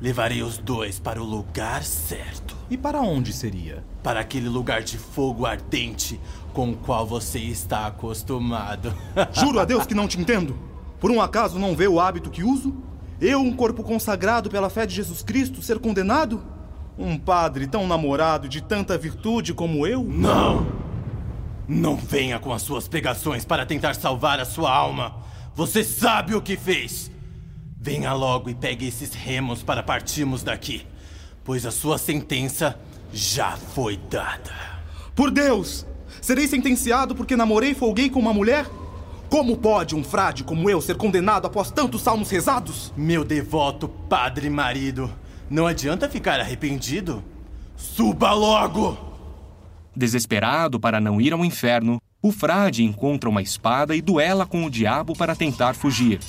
Levarei 0.00 0.42
os 0.42 0.58
dois 0.58 0.98
para 0.98 1.22
o 1.22 1.24
lugar 1.24 1.84
certo. 1.84 2.56
E 2.70 2.76
para 2.76 3.00
onde 3.00 3.32
seria? 3.32 3.84
Para 4.02 4.20
aquele 4.20 4.48
lugar 4.48 4.82
de 4.82 4.96
fogo 4.96 5.44
ardente 5.46 6.18
com 6.52 6.70
o 6.70 6.76
qual 6.76 7.06
você 7.06 7.38
está 7.38 7.86
acostumado. 7.86 8.94
Juro 9.32 9.60
a 9.60 9.64
Deus 9.64 9.86
que 9.86 9.94
não 9.94 10.08
te 10.08 10.18
entendo. 10.18 10.58
Por 10.98 11.10
um 11.10 11.20
acaso 11.20 11.58
não 11.58 11.76
vê 11.76 11.86
o 11.86 12.00
hábito 12.00 12.30
que 12.30 12.42
uso? 12.42 12.74
Eu, 13.20 13.40
um 13.40 13.52
corpo 13.52 13.82
consagrado 13.82 14.48
pela 14.48 14.70
fé 14.70 14.86
de 14.86 14.94
Jesus 14.94 15.22
Cristo, 15.22 15.62
ser 15.62 15.78
condenado? 15.78 16.42
Um 17.00 17.16
padre 17.16 17.66
tão 17.66 17.86
namorado 17.86 18.46
de 18.46 18.60
tanta 18.60 18.98
virtude 18.98 19.54
como 19.54 19.86
eu? 19.86 20.04
Não! 20.04 20.66
Não 21.66 21.96
venha 21.96 22.38
com 22.38 22.52
as 22.52 22.60
suas 22.60 22.86
pregações 22.86 23.42
para 23.42 23.64
tentar 23.64 23.94
salvar 23.94 24.38
a 24.38 24.44
sua 24.44 24.70
alma. 24.70 25.16
Você 25.54 25.82
sabe 25.82 26.34
o 26.34 26.42
que 26.42 26.58
fez. 26.58 27.10
Venha 27.80 28.12
logo 28.12 28.50
e 28.50 28.54
pegue 28.54 28.86
esses 28.86 29.14
remos 29.14 29.62
para 29.62 29.82
partirmos 29.82 30.42
daqui, 30.42 30.86
pois 31.42 31.64
a 31.64 31.70
sua 31.70 31.96
sentença 31.96 32.78
já 33.10 33.52
foi 33.52 33.96
dada. 34.10 34.52
Por 35.16 35.30
Deus! 35.30 35.86
Serei 36.20 36.46
sentenciado 36.46 37.14
porque 37.14 37.34
namorei 37.34 37.70
e 37.70 37.74
folguei 37.74 38.10
com 38.10 38.20
uma 38.20 38.34
mulher? 38.34 38.66
Como 39.30 39.56
pode 39.56 39.96
um 39.96 40.04
frade 40.04 40.44
como 40.44 40.68
eu 40.68 40.82
ser 40.82 40.98
condenado 40.98 41.46
após 41.46 41.70
tantos 41.70 42.02
salmos 42.02 42.28
rezados? 42.28 42.92
Meu 42.94 43.24
devoto 43.24 43.88
padre 43.88 44.50
marido, 44.50 45.10
não 45.50 45.66
adianta 45.66 46.08
ficar 46.08 46.38
arrependido. 46.38 47.24
Suba 47.76 48.32
logo! 48.32 48.96
Desesperado 49.94 50.78
para 50.78 51.00
não 51.00 51.20
ir 51.20 51.32
ao 51.32 51.44
inferno, 51.44 52.00
o 52.22 52.30
frade 52.30 52.84
encontra 52.84 53.28
uma 53.28 53.42
espada 53.42 53.96
e 53.96 54.00
duela 54.00 54.46
com 54.46 54.64
o 54.64 54.70
diabo 54.70 55.14
para 55.16 55.34
tentar 55.34 55.74
fugir. 55.74 56.20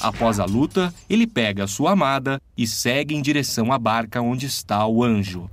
Após 0.00 0.38
a 0.38 0.44
luta, 0.44 0.94
ele 1.10 1.26
pega 1.26 1.66
sua 1.66 1.92
amada 1.92 2.40
e 2.56 2.66
segue 2.66 3.14
em 3.14 3.20
direção 3.20 3.72
à 3.72 3.78
barca 3.78 4.22
onde 4.22 4.46
está 4.46 4.86
o 4.86 5.02
anjo. 5.02 5.50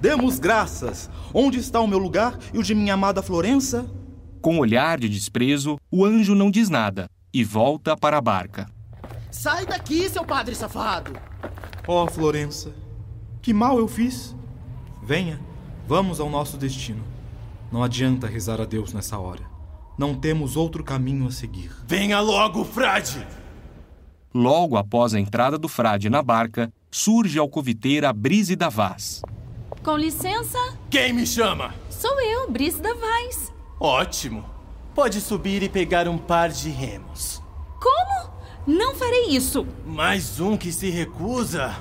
Demos 0.00 0.38
graças! 0.38 1.08
Onde 1.32 1.58
está 1.58 1.80
o 1.80 1.86
meu 1.86 1.98
lugar 1.98 2.38
e 2.52 2.58
o 2.58 2.62
de 2.62 2.74
minha 2.74 2.94
amada 2.94 3.22
Florença? 3.22 3.88
Com 4.40 4.56
um 4.56 4.58
olhar 4.60 4.98
de 4.98 5.08
desprezo, 5.08 5.78
o 5.90 6.04
anjo 6.04 6.34
não 6.34 6.50
diz 6.50 6.68
nada 6.68 7.08
e 7.32 7.44
volta 7.44 7.96
para 7.96 8.18
a 8.18 8.20
barca. 8.20 8.66
Sai 9.30 9.66
daqui, 9.66 10.08
seu 10.08 10.24
padre 10.24 10.54
safado! 10.54 11.12
Oh, 11.86 12.06
Florença, 12.06 12.74
que 13.40 13.52
mal 13.52 13.78
eu 13.78 13.88
fiz? 13.88 14.34
Venha, 15.02 15.40
vamos 15.86 16.20
ao 16.20 16.28
nosso 16.28 16.56
destino. 16.56 17.02
Não 17.70 17.82
adianta 17.82 18.26
rezar 18.26 18.60
a 18.60 18.64
Deus 18.64 18.92
nessa 18.92 19.18
hora. 19.18 19.42
Não 19.96 20.14
temos 20.14 20.56
outro 20.56 20.82
caminho 20.84 21.26
a 21.26 21.30
seguir. 21.30 21.70
Venha 21.86 22.20
logo, 22.20 22.64
frade! 22.64 23.26
Logo 24.34 24.76
após 24.76 25.14
a 25.14 25.20
entrada 25.20 25.58
do 25.58 25.68
frade 25.68 26.10
na 26.10 26.22
barca, 26.22 26.72
surge 26.90 27.38
a 27.38 27.42
alcoviteira 27.42 28.12
Brise 28.12 28.54
da 28.54 28.68
Vaz. 28.68 29.22
Com 29.82 29.96
licença? 29.96 30.58
Quem 30.90 31.12
me 31.12 31.26
chama? 31.26 31.74
Sou 31.90 32.20
eu, 32.20 32.50
Brise 32.50 32.80
da 32.80 32.94
Vaz. 32.94 33.52
Ótimo. 33.80 34.44
Pode 34.98 35.20
subir 35.20 35.62
e 35.62 35.68
pegar 35.68 36.08
um 36.08 36.18
par 36.18 36.48
de 36.48 36.70
remos. 36.70 37.40
Como? 37.80 38.32
Não 38.66 38.96
farei 38.96 39.26
isso. 39.28 39.64
Mais 39.86 40.40
um 40.40 40.56
que 40.56 40.72
se 40.72 40.90
recusa. 40.90 41.72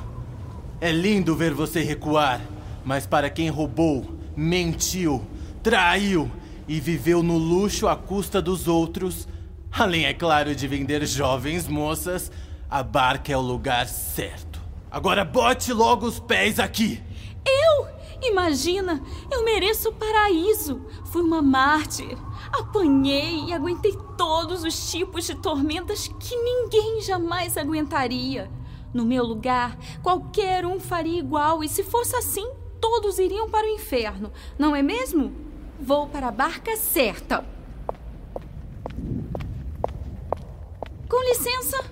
É 0.79 0.91
lindo 0.91 1.35
ver 1.35 1.51
você 1.51 1.81
recuar, 1.81 2.39
mas 2.85 3.07
para 3.07 3.27
quem 3.27 3.49
roubou, 3.49 4.05
mentiu, 4.35 5.25
traiu 5.63 6.31
e 6.67 6.79
viveu 6.79 7.23
no 7.23 7.39
luxo 7.39 7.87
à 7.87 7.95
custa 7.95 8.39
dos 8.39 8.67
outros, 8.67 9.27
além, 9.71 10.05
é 10.05 10.13
claro, 10.13 10.53
de 10.53 10.67
vender 10.67 11.03
jovens 11.07 11.67
moças, 11.67 12.31
a 12.69 12.83
barca 12.83 13.33
é 13.33 13.35
o 13.35 13.41
lugar 13.41 13.87
certo. 13.87 14.61
Agora 14.91 15.25
bote 15.25 15.73
logo 15.73 16.05
os 16.05 16.19
pés 16.19 16.59
aqui! 16.59 17.01
Eu? 17.43 17.87
Imagina, 18.21 19.01
eu 19.31 19.43
mereço 19.43 19.89
o 19.89 19.93
paraíso. 19.93 20.85
Fui 21.05 21.23
uma 21.23 21.41
mártir. 21.41 22.15
Apanhei 22.51 23.45
e 23.45 23.53
aguentei 23.53 23.97
todos 24.17 24.63
os 24.63 24.91
tipos 24.91 25.25
de 25.25 25.35
tormentas 25.35 26.07
que 26.07 26.35
ninguém 26.35 27.01
jamais 27.01 27.57
aguentaria. 27.57 28.49
No 28.93 29.05
meu 29.05 29.23
lugar, 29.25 29.77
qualquer 30.01 30.65
um 30.65 30.79
faria 30.79 31.19
igual, 31.19 31.63
e 31.63 31.69
se 31.69 31.83
fosse 31.83 32.15
assim, 32.15 32.49
todos 32.79 33.19
iriam 33.19 33.49
para 33.49 33.67
o 33.67 33.69
inferno, 33.69 34.31
não 34.57 34.75
é 34.75 34.81
mesmo? 34.81 35.33
Vou 35.79 36.07
para 36.07 36.29
a 36.29 36.31
barca 36.31 36.75
certa. 36.75 37.45
Com 41.07 41.21
licença. 41.29 41.83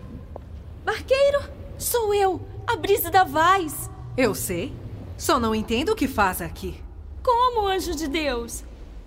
Barqueiro, 0.83 1.41
sou 1.77 2.13
eu, 2.13 2.41
a 2.65 2.75
Brisa 2.75 3.09
da 3.09 3.23
Vaz. 3.23 3.89
Eu 4.17 4.33
sei. 4.33 4.73
Só 5.17 5.39
não 5.39 5.55
entendo 5.55 5.93
o 5.93 5.95
que 5.95 6.07
faz 6.07 6.41
aqui. 6.41 6.81
Como, 7.23 7.67
anjo 7.67 7.95
de 7.95 8.07
Deus? 8.07 8.63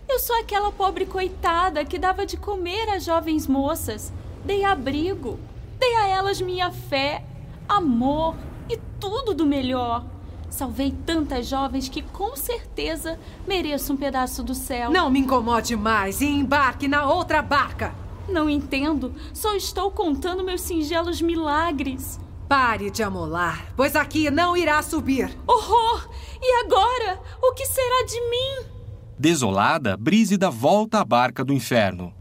Eu 0.08 0.18
sou 0.18 0.34
aquela 0.40 0.72
pobre 0.72 1.04
coitada 1.04 1.84
que 1.84 1.98
dava 1.98 2.24
de 2.24 2.38
comer 2.38 2.88
às 2.88 3.04
jovens 3.04 3.46
moças. 3.46 4.10
Dei 4.42 4.64
abrigo. 4.64 5.38
Dei 5.78 5.94
a 5.96 6.08
elas 6.08 6.40
minha 6.40 6.72
fé, 6.72 7.22
amor 7.68 8.34
e 8.70 8.78
tudo 8.98 9.34
do 9.34 9.44
melhor. 9.44 10.04
Salvei 10.48 10.92
tantas 11.04 11.46
jovens 11.46 11.90
que 11.90 12.00
com 12.00 12.34
certeza 12.34 13.20
mereço 13.46 13.92
um 13.92 13.96
pedaço 13.98 14.42
do 14.42 14.54
céu. 14.54 14.90
Não 14.90 15.10
me 15.10 15.20
incomode 15.20 15.76
mais 15.76 16.22
e 16.22 16.26
embarque 16.26 16.88
na 16.88 17.06
outra 17.06 17.42
barca. 17.42 17.94
Não 18.26 18.48
entendo. 18.48 19.14
Só 19.34 19.54
estou 19.54 19.90
contando 19.90 20.42
meus 20.42 20.62
singelos 20.62 21.20
milagres. 21.20 22.18
Pare 22.48 22.90
de 22.90 23.02
amolar, 23.02 23.72
pois 23.76 23.94
aqui 23.94 24.30
não 24.30 24.56
irá 24.56 24.80
subir. 24.82 25.38
Horror! 25.46 26.08
E 26.40 26.64
agora? 26.64 27.20
O 27.42 27.52
que 27.52 27.66
será 27.66 28.06
de 28.06 28.20
mim? 28.30 28.77
Desolada, 29.18 29.96
Brísida 29.96 30.48
volta 30.48 31.00
à 31.00 31.04
barca 31.04 31.44
do 31.44 31.52
inferno. 31.52 32.14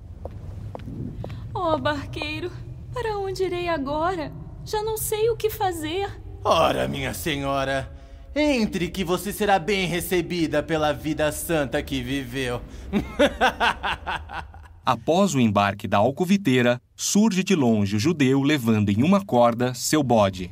Oh, 1.53 1.77
barqueiro, 1.77 2.51
para 2.91 3.19
onde 3.19 3.43
irei 3.43 3.69
agora? 3.69 4.31
Já 4.65 4.81
não 4.81 4.97
sei 4.97 5.29
o 5.29 5.37
que 5.37 5.47
fazer. 5.49 6.09
Ora, 6.43 6.87
minha 6.87 7.13
senhora, 7.13 7.87
entre 8.35 8.89
que 8.89 9.03
você 9.03 9.31
será 9.31 9.59
bem 9.59 9.85
recebida 9.85 10.63
pela 10.63 10.91
vida 10.91 11.31
santa 11.31 11.83
que 11.83 12.01
viveu. 12.01 12.61
Após 14.83 15.35
o 15.35 15.39
embarque 15.39 15.87
da 15.87 15.97
alcoviteira, 15.97 16.81
surge 16.95 17.43
de 17.43 17.53
longe 17.53 17.97
o 17.97 17.99
judeu 17.99 18.41
levando 18.41 18.89
em 18.89 19.03
uma 19.03 19.23
corda 19.23 19.73
seu 19.75 20.01
bode. 20.01 20.51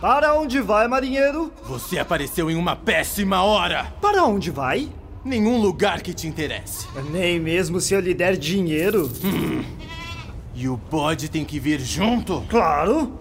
Para 0.00 0.34
onde 0.34 0.60
vai, 0.60 0.88
marinheiro? 0.88 1.52
Você 1.64 1.98
apareceu 1.98 2.50
em 2.50 2.56
uma 2.56 2.74
péssima 2.74 3.42
hora. 3.42 3.92
Para 4.00 4.24
onde 4.24 4.50
vai? 4.50 4.88
Nenhum 5.24 5.60
lugar 5.60 6.02
que 6.02 6.12
te 6.12 6.26
interesse. 6.26 6.86
Nem 7.10 7.38
mesmo 7.38 7.80
se 7.80 7.94
eu 7.94 8.00
lhe 8.00 8.12
der 8.12 8.36
dinheiro. 8.36 9.10
Hum. 9.24 9.62
E 10.54 10.68
o 10.68 10.76
bode 10.76 11.28
tem 11.28 11.44
que 11.44 11.60
vir 11.60 11.80
junto? 11.80 12.42
Claro. 12.48 13.12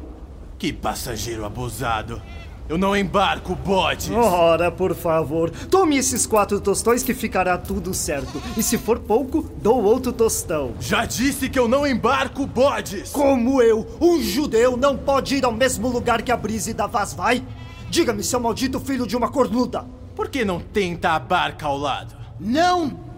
Que 0.57 0.73
passageiro 0.73 1.45
abusado. 1.45 2.21
Eu 2.67 2.77
não 2.77 2.95
embarco 2.95 3.53
bodes. 3.53 4.09
Ora, 4.09 4.71
por 4.71 4.95
favor, 4.95 5.49
tome 5.49 5.97
esses 5.97 6.25
quatro 6.25 6.59
tostões 6.59 7.03
que 7.03 7.13
ficará 7.13 7.57
tudo 7.57 7.93
certo. 7.93 8.41
E 8.57 8.63
se 8.63 8.77
for 8.77 8.97
pouco, 8.97 9.51
dou 9.61 9.83
outro 9.83 10.11
tostão. 10.11 10.73
Já 10.79 11.05
disse 11.05 11.49
que 11.49 11.59
eu 11.59 11.67
não 11.67 11.85
embarco 11.85 12.47
bodes. 12.47 13.11
Como 13.11 13.61
eu, 13.61 13.85
um 13.99 14.21
judeu, 14.21 14.75
não 14.77 14.97
pode 14.97 15.35
ir 15.35 15.45
ao 15.45 15.51
mesmo 15.51 15.87
lugar 15.87 16.21
que 16.21 16.31
a 16.31 16.37
Brise 16.37 16.73
da 16.73 16.87
Vaz 16.87 17.13
vai? 17.13 17.43
Diga-me, 17.89 18.23
seu 18.23 18.39
maldito 18.39 18.79
filho 18.79 19.05
de 19.05 19.17
uma 19.17 19.29
cornuda. 19.29 19.85
Por 20.15 20.29
que 20.29 20.43
não 20.43 20.59
tenta 20.59 21.11
a 21.11 21.19
barca 21.19 21.65
ao 21.65 21.77
lado? 21.77 22.15
Não! 22.39 23.11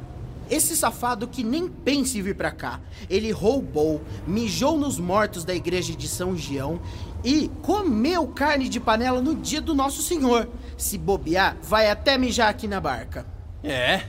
Esse 0.49 0.75
safado 0.75 1.27
que 1.27 1.43
nem 1.43 1.67
pensa 1.67 2.17
em 2.17 2.21
vir 2.21 2.35
pra 2.35 2.51
cá. 2.51 2.79
Ele 3.09 3.31
roubou, 3.31 4.01
mijou 4.27 4.77
nos 4.77 4.99
mortos 4.99 5.43
da 5.43 5.55
igreja 5.55 5.95
de 5.95 6.07
São 6.07 6.35
Gião 6.35 6.81
e 7.23 7.49
comeu 7.61 8.27
carne 8.27 8.67
de 8.67 8.79
panela 8.79 9.21
no 9.21 9.35
dia 9.35 9.61
do 9.61 9.73
Nosso 9.73 10.01
Senhor. 10.01 10.49
Se 10.77 10.97
bobear, 10.97 11.57
vai 11.63 11.89
até 11.89 12.17
mijar 12.17 12.49
aqui 12.49 12.67
na 12.67 12.81
barca. 12.81 13.25
É? 13.63 14.01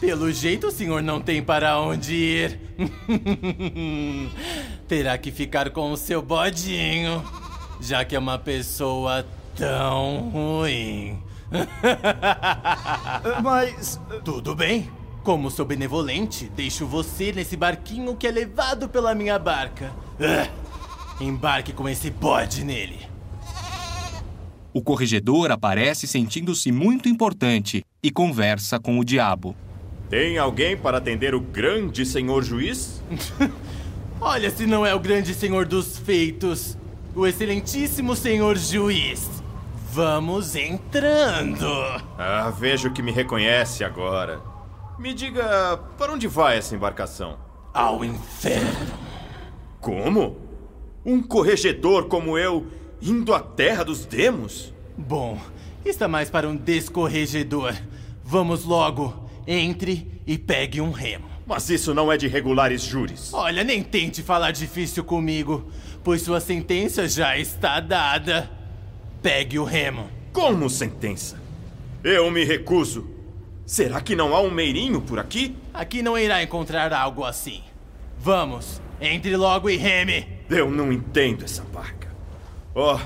Pelo 0.00 0.32
jeito 0.32 0.66
o 0.66 0.70
senhor 0.70 1.02
não 1.02 1.20
tem 1.20 1.42
para 1.42 1.78
onde 1.78 2.14
ir. 2.14 2.60
Terá 4.88 5.16
que 5.16 5.30
ficar 5.30 5.70
com 5.70 5.92
o 5.92 5.96
seu 5.96 6.20
bodinho, 6.20 7.22
já 7.80 8.04
que 8.04 8.16
é 8.16 8.18
uma 8.18 8.38
pessoa 8.38 9.24
tão 9.54 10.30
ruim. 10.30 11.22
Mas. 13.42 14.00
Tudo 14.24 14.54
bem. 14.54 14.90
Como 15.22 15.50
sou 15.50 15.64
benevolente, 15.64 16.50
deixo 16.54 16.86
você 16.86 17.32
nesse 17.32 17.56
barquinho 17.56 18.14
que 18.14 18.26
é 18.26 18.30
levado 18.30 18.88
pela 18.88 19.14
minha 19.14 19.38
barca. 19.38 19.90
Uh, 20.20 21.24
embarque 21.24 21.72
com 21.72 21.88
esse 21.88 22.10
bode 22.10 22.62
nele. 22.62 23.06
O 24.72 24.82
corregedor 24.82 25.50
aparece 25.50 26.06
sentindo-se 26.06 26.70
muito 26.70 27.08
importante 27.08 27.84
e 28.02 28.10
conversa 28.10 28.78
com 28.78 28.98
o 28.98 29.04
diabo. 29.04 29.56
Tem 30.10 30.36
alguém 30.36 30.76
para 30.76 30.98
atender 30.98 31.34
o 31.34 31.40
grande 31.40 32.04
senhor 32.04 32.42
juiz? 32.42 33.02
Olha 34.20 34.50
se 34.50 34.66
não 34.66 34.84
é 34.84 34.94
o 34.94 35.00
grande 35.00 35.32
senhor 35.32 35.64
dos 35.64 35.98
feitos, 35.98 36.76
o 37.14 37.26
excelentíssimo 37.26 38.14
senhor 38.14 38.58
juiz. 38.58 39.42
Vamos 39.94 40.56
entrando. 40.56 41.68
Ah, 42.18 42.52
vejo 42.58 42.90
que 42.90 43.00
me 43.00 43.12
reconhece 43.12 43.84
agora. 43.84 44.42
Me 44.98 45.14
diga, 45.14 45.76
para 45.96 46.12
onde 46.12 46.26
vai 46.26 46.58
essa 46.58 46.74
embarcação? 46.74 47.38
Ao 47.72 48.04
inferno. 48.04 48.92
Como? 49.80 50.36
Um 51.06 51.22
corregedor 51.22 52.08
como 52.08 52.36
eu 52.36 52.66
indo 53.00 53.32
à 53.32 53.38
terra 53.38 53.84
dos 53.84 54.04
demos? 54.04 54.74
Bom, 54.98 55.38
está 55.84 56.08
mais 56.08 56.28
para 56.28 56.48
um 56.48 56.56
descorregedor. 56.56 57.72
Vamos 58.24 58.64
logo, 58.64 59.30
entre 59.46 60.20
e 60.26 60.36
pegue 60.36 60.80
um 60.80 60.90
remo. 60.90 61.30
Mas 61.46 61.70
isso 61.70 61.94
não 61.94 62.10
é 62.10 62.16
de 62.16 62.26
regulares 62.26 62.82
júris. 62.82 63.32
Olha, 63.32 63.62
nem 63.62 63.80
tente 63.80 64.24
falar 64.24 64.50
difícil 64.50 65.04
comigo, 65.04 65.70
pois 66.02 66.20
sua 66.20 66.40
sentença 66.40 67.06
já 67.06 67.38
está 67.38 67.78
dada. 67.78 68.50
Pegue 69.24 69.58
o 69.58 69.64
remo. 69.64 70.10
Como 70.34 70.68
sentença? 70.68 71.40
Eu 72.04 72.30
me 72.30 72.44
recuso. 72.44 73.08
Será 73.64 73.98
que 74.02 74.14
não 74.14 74.34
há 74.34 74.40
um 74.42 74.50
meirinho 74.50 75.00
por 75.00 75.18
aqui? 75.18 75.56
Aqui 75.72 76.02
não 76.02 76.18
irá 76.18 76.42
encontrar 76.42 76.92
algo 76.92 77.24
assim. 77.24 77.62
Vamos, 78.18 78.82
entre 79.00 79.34
logo 79.34 79.70
e 79.70 79.78
reme. 79.78 80.28
Eu 80.50 80.70
não 80.70 80.92
entendo 80.92 81.42
essa 81.42 81.62
barca. 81.72 82.08
Oh, 82.74 82.98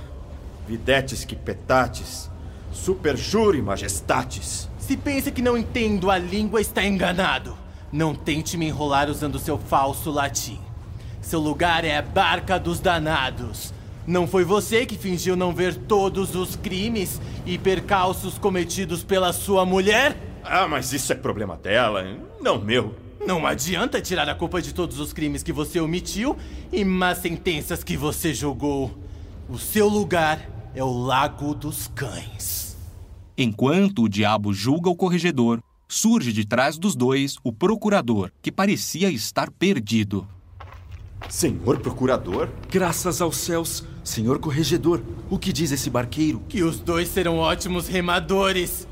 videtes 0.66 1.24
que 1.24 1.36
petates, 1.36 2.28
super 2.72 3.16
jure 3.16 3.62
majestatis. 3.62 4.68
Se 4.76 4.96
pensa 4.96 5.30
que 5.30 5.40
não 5.40 5.56
entendo 5.56 6.10
a 6.10 6.18
língua, 6.18 6.60
está 6.60 6.84
enganado. 6.84 7.56
Não 7.92 8.12
tente 8.12 8.56
me 8.56 8.66
enrolar 8.66 9.08
usando 9.08 9.38
seu 9.38 9.56
falso 9.56 10.10
latim. 10.10 10.58
Seu 11.20 11.38
lugar 11.38 11.84
é 11.84 11.96
a 11.96 12.02
barca 12.02 12.58
dos 12.58 12.80
danados. 12.80 13.72
Não 14.08 14.26
foi 14.26 14.42
você 14.42 14.86
que 14.86 14.96
fingiu 14.96 15.36
não 15.36 15.54
ver 15.54 15.76
todos 15.76 16.34
os 16.34 16.56
crimes 16.56 17.20
e 17.44 17.58
percalços 17.58 18.38
cometidos 18.38 19.04
pela 19.04 19.34
sua 19.34 19.66
mulher? 19.66 20.16
Ah, 20.42 20.66
mas 20.66 20.94
isso 20.94 21.12
é 21.12 21.14
problema 21.14 21.58
dela, 21.58 22.16
não 22.40 22.58
meu. 22.58 22.94
Não 23.26 23.46
adianta 23.46 24.00
tirar 24.00 24.26
a 24.26 24.34
culpa 24.34 24.62
de 24.62 24.72
todos 24.72 24.98
os 24.98 25.12
crimes 25.12 25.42
que 25.42 25.52
você 25.52 25.78
omitiu 25.78 26.38
e 26.72 26.86
más 26.86 27.18
sentenças 27.18 27.84
que 27.84 27.98
você 27.98 28.32
julgou. 28.32 28.96
O 29.46 29.58
seu 29.58 29.86
lugar 29.86 30.40
é 30.74 30.82
o 30.82 30.90
Lago 30.90 31.54
dos 31.54 31.88
Cães. 31.88 32.78
Enquanto 33.36 34.04
o 34.04 34.08
diabo 34.08 34.54
julga 34.54 34.88
o 34.88 34.96
corregedor, 34.96 35.62
surge 35.86 36.32
de 36.32 36.46
trás 36.46 36.78
dos 36.78 36.96
dois 36.96 37.36
o 37.44 37.52
procurador, 37.52 38.30
que 38.40 38.50
parecia 38.50 39.10
estar 39.10 39.50
perdido. 39.50 40.26
Senhor 41.28 41.78
procurador? 41.80 42.48
Graças 42.70 43.20
aos 43.20 43.36
céus, 43.36 43.84
senhor 44.02 44.38
corregedor, 44.38 45.02
o 45.28 45.38
que 45.38 45.52
diz 45.52 45.72
esse 45.72 45.90
barqueiro? 45.90 46.42
Que 46.48 46.62
os 46.62 46.80
dois 46.80 47.08
serão 47.08 47.38
ótimos 47.38 47.88
remadores. 47.88 48.86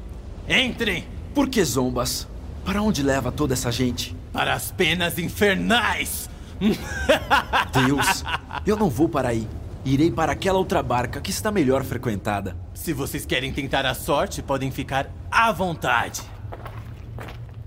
Entrem! 0.48 1.04
Por 1.34 1.48
que 1.48 1.62
zombas? 1.64 2.26
Para 2.64 2.82
onde 2.82 3.02
leva 3.02 3.30
toda 3.30 3.54
essa 3.54 3.70
gente? 3.70 4.16
Para 4.32 4.54
as 4.54 4.70
penas 4.70 5.18
infernais! 5.18 6.28
Deus, 7.72 8.24
eu 8.66 8.76
não 8.76 8.90
vou 8.90 9.08
para 9.08 9.28
aí. 9.28 9.48
Irei 9.84 10.10
para 10.10 10.32
aquela 10.32 10.58
outra 10.58 10.82
barca 10.82 11.20
que 11.20 11.30
está 11.30 11.52
melhor 11.52 11.84
frequentada. 11.84 12.56
Se 12.74 12.92
vocês 12.92 13.24
querem 13.24 13.52
tentar 13.52 13.86
a 13.86 13.94
sorte, 13.94 14.42
podem 14.42 14.70
ficar 14.70 15.10
à 15.30 15.52
vontade. 15.52 16.22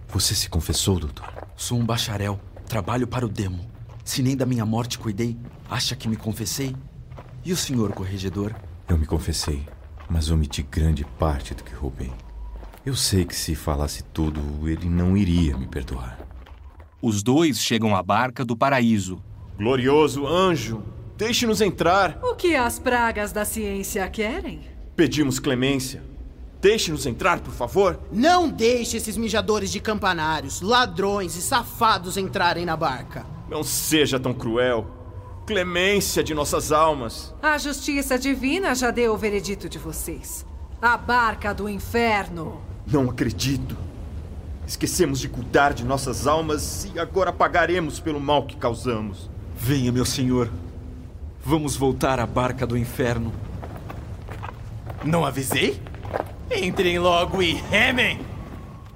Você 0.10 0.36
se 0.36 0.50
confessou, 0.50 1.00
doutor? 1.00 1.28
Sou 1.56 1.78
um 1.78 1.86
bacharel. 1.86 2.40
Trabalho 2.68 3.08
para 3.08 3.26
o 3.26 3.30
demo. 3.30 3.69
Se 4.10 4.24
nem 4.24 4.36
da 4.36 4.44
minha 4.44 4.66
morte 4.66 4.98
cuidei, 4.98 5.38
acha 5.70 5.96
que 5.96 6.08
me 6.08 6.16
confessei? 6.16 6.76
E 7.46 7.54
o 7.54 7.56
senhor 7.56 7.94
corregedor? 7.94 8.56
Eu 8.88 8.98
me 8.98 9.06
confessei, 9.06 9.62
mas 10.10 10.32
omiti 10.32 10.64
grande 10.64 11.06
parte 11.06 11.54
do 11.54 11.64
que 11.64 11.76
roubei. 11.76 12.12
Eu 12.84 12.96
sei 12.96 13.24
que 13.24 13.36
se 13.36 13.54
falasse 13.54 14.02
tudo, 14.06 14.68
ele 14.68 14.90
não 14.90 15.16
iria 15.16 15.56
me 15.56 15.68
perdoar. 15.68 16.18
Os 17.00 17.22
dois 17.22 17.60
chegam 17.60 17.96
à 17.96 18.02
barca 18.02 18.44
do 18.44 18.58
paraíso. 18.58 19.22
Glorioso 19.56 20.26
anjo, 20.26 20.82
Deixe-nos 21.16 21.62
entrar. 21.62 22.18
O 22.24 22.34
que 22.34 22.56
as 22.56 22.80
pragas 22.80 23.32
da 23.32 23.46
ciência 23.46 24.10
querem? 24.10 24.62
Pedimos 24.96 25.38
clemência. 25.38 26.02
Deixe-nos 26.60 27.06
entrar, 27.06 27.42
por 27.42 27.54
favor. 27.54 28.00
Não 28.12 28.50
deixe 28.50 28.98
esses 28.98 29.16
mijadores 29.16 29.72
de 29.72 29.80
campanários, 29.80 30.62
ladrões 30.62 31.36
e 31.36 31.44
safados 31.44 32.18
entrarem 32.18 32.66
na 32.66 32.76
barca. 32.76 33.38
Não 33.50 33.64
seja 33.64 34.20
tão 34.20 34.34
cruel. 34.34 34.86
Clemência 35.48 36.24
de 36.24 36.34
nossas 36.34 36.72
almas. 36.72 37.34
A 37.42 37.58
justiça 37.58 38.18
divina 38.20 38.76
já 38.76 38.92
deu 38.92 39.14
o 39.14 39.18
veredito 39.18 39.68
de 39.68 39.80
vocês. 39.80 40.46
A 40.80 40.96
barca 40.96 41.54
do 41.54 41.68
inferno. 41.68 42.62
Não 42.86 43.10
acredito. 43.10 43.76
Esquecemos 44.68 45.20
de 45.20 45.28
cuidar 45.28 45.74
de 45.74 45.84
nossas 45.84 46.28
almas 46.28 46.88
e 46.94 47.00
agora 47.00 47.34
pagaremos 47.34 48.00
pelo 48.00 48.20
mal 48.20 48.46
que 48.46 48.56
causamos. 48.56 49.30
Venha, 49.58 49.92
meu 49.92 50.06
senhor. 50.06 50.52
Vamos 51.44 51.76
voltar 51.76 52.20
à 52.20 52.28
barca 52.28 52.68
do 52.68 52.78
inferno. 52.78 53.34
Não 55.04 55.26
avisei? 55.26 55.82
Entrem 56.52 57.00
logo 57.00 57.42
e 57.42 57.54
remem! 57.54 58.20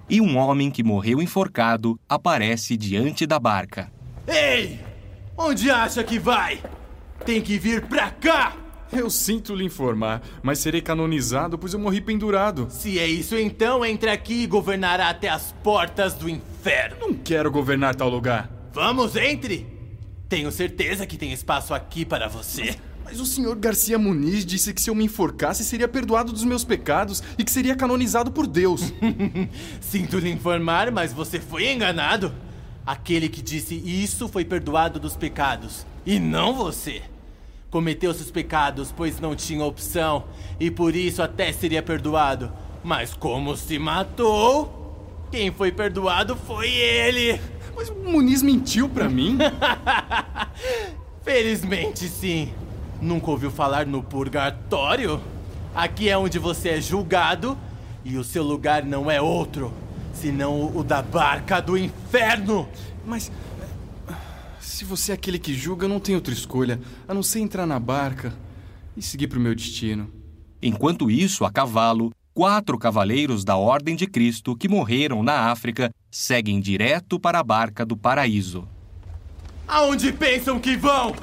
E 0.09 0.21
um 0.21 0.37
homem 0.37 0.69
que 0.69 0.83
morreu 0.83 1.21
enforcado 1.21 1.99
aparece 2.07 2.77
diante 2.77 3.25
da 3.25 3.39
barca. 3.39 3.92
Ei! 4.27 4.79
Onde 5.37 5.69
acha 5.69 6.03
que 6.03 6.17
vai? 6.17 6.61
Tem 7.25 7.41
que 7.41 7.57
vir 7.57 7.85
pra 7.87 8.09
cá! 8.09 8.55
Eu 8.91 9.09
sinto 9.09 9.55
lhe 9.55 9.65
informar, 9.65 10.21
mas 10.43 10.59
serei 10.59 10.79
canonizado 10.81 11.57
pois 11.57 11.73
eu 11.73 11.79
morri 11.79 11.99
pendurado. 11.99 12.67
Se 12.69 12.99
é 12.99 13.07
isso, 13.07 13.35
então 13.35 13.83
entre 13.83 14.09
aqui 14.09 14.43
e 14.43 14.47
governará 14.47 15.09
até 15.09 15.29
as 15.29 15.51
portas 15.63 16.13
do 16.13 16.29
inferno. 16.29 16.97
Não 16.99 17.13
quero 17.13 17.51
governar 17.51 17.95
tal 17.95 18.09
lugar. 18.09 18.49
Vamos, 18.71 19.15
entre! 19.15 19.67
Tenho 20.29 20.51
certeza 20.51 21.05
que 21.05 21.17
tem 21.17 21.31
espaço 21.33 21.73
aqui 21.73 22.05
para 22.05 22.27
você. 22.27 22.75
Mas 23.03 23.19
o 23.19 23.25
senhor 23.25 23.55
Garcia 23.57 23.99
Muniz 23.99 24.45
disse 24.45 24.73
que 24.73 24.81
se 24.81 24.89
eu 24.89 24.95
me 24.95 25.03
enforcasse 25.03 25.65
seria 25.65 25.87
perdoado 25.87 26.31
dos 26.31 26.43
meus 26.43 26.63
pecados 26.63 27.21
e 27.37 27.43
que 27.43 27.51
seria 27.51 27.75
canonizado 27.75 28.31
por 28.31 28.47
Deus. 28.47 28.93
Sinto 29.81 30.17
lhe 30.17 30.31
informar, 30.31 30.91
mas 30.91 31.11
você 31.11 31.39
foi 31.39 31.71
enganado. 31.71 32.33
Aquele 32.85 33.29
que 33.29 33.41
disse 33.41 33.75
isso 33.75 34.27
foi 34.27 34.43
perdoado 34.43 34.99
dos 34.99 35.15
pecados, 35.15 35.85
e 36.05 36.19
não 36.19 36.53
você. 36.53 37.01
Cometeu 37.69 38.13
seus 38.13 38.29
pecados, 38.29 38.93
pois 38.95 39.19
não 39.19 39.35
tinha 39.35 39.63
opção, 39.63 40.25
e 40.59 40.69
por 40.69 40.95
isso 40.95 41.23
até 41.23 41.51
seria 41.51 41.81
perdoado. 41.81 42.51
Mas 42.83 43.13
como 43.13 43.55
se 43.55 43.79
matou, 43.79 45.27
quem 45.31 45.49
foi 45.51 45.71
perdoado 45.71 46.35
foi 46.35 46.69
ele. 46.69 47.39
Mas 47.75 47.89
o 47.89 47.95
Muniz 47.95 48.41
mentiu 48.41 48.89
pra 48.89 49.09
mim? 49.09 49.37
Felizmente 51.23 52.07
sim. 52.09 52.53
Nunca 53.01 53.31
ouviu 53.31 53.49
falar 53.49 53.85
no 53.85 54.03
purgatório? 54.03 55.21
Aqui 55.73 56.09
é 56.09 56.17
onde 56.17 56.37
você 56.37 56.69
é 56.69 56.81
julgado 56.81 57.57
e 58.05 58.17
o 58.17 58.23
seu 58.23 58.43
lugar 58.43 58.83
não 58.83 59.09
é 59.09 59.21
outro, 59.21 59.73
senão 60.13 60.75
o 60.75 60.83
da 60.83 61.01
barca 61.01 61.59
do 61.59 61.77
inferno. 61.77 62.67
Mas 63.05 63.31
se 64.59 64.85
você 64.85 65.11
é 65.11 65.15
aquele 65.15 65.39
que 65.39 65.53
julga, 65.53 65.85
eu 65.85 65.89
não 65.89 65.99
tenho 65.99 66.17
outra 66.17 66.33
escolha 66.33 66.79
a 67.07 67.13
não 67.13 67.23
ser 67.23 67.39
entrar 67.39 67.65
na 67.65 67.79
barca 67.79 68.33
e 68.95 69.01
seguir 69.01 69.27
para 69.27 69.39
o 69.39 69.41
meu 69.41 69.55
destino. 69.55 70.09
Enquanto 70.61 71.11
isso, 71.11 71.43
a 71.43 71.51
cavalo, 71.51 72.11
quatro 72.33 72.77
cavaleiros 72.77 73.43
da 73.43 73.57
Ordem 73.57 73.95
de 73.95 74.07
Cristo 74.07 74.55
que 74.55 74.69
morreram 74.69 75.21
na 75.21 75.51
África 75.51 75.91
seguem 76.09 76.59
direto 76.61 77.19
para 77.19 77.39
a 77.39 77.43
barca 77.43 77.85
do 77.85 77.97
paraíso. 77.97 78.67
Aonde 79.67 80.13
pensam 80.13 80.59
que 80.59 80.77
vão? 80.77 81.15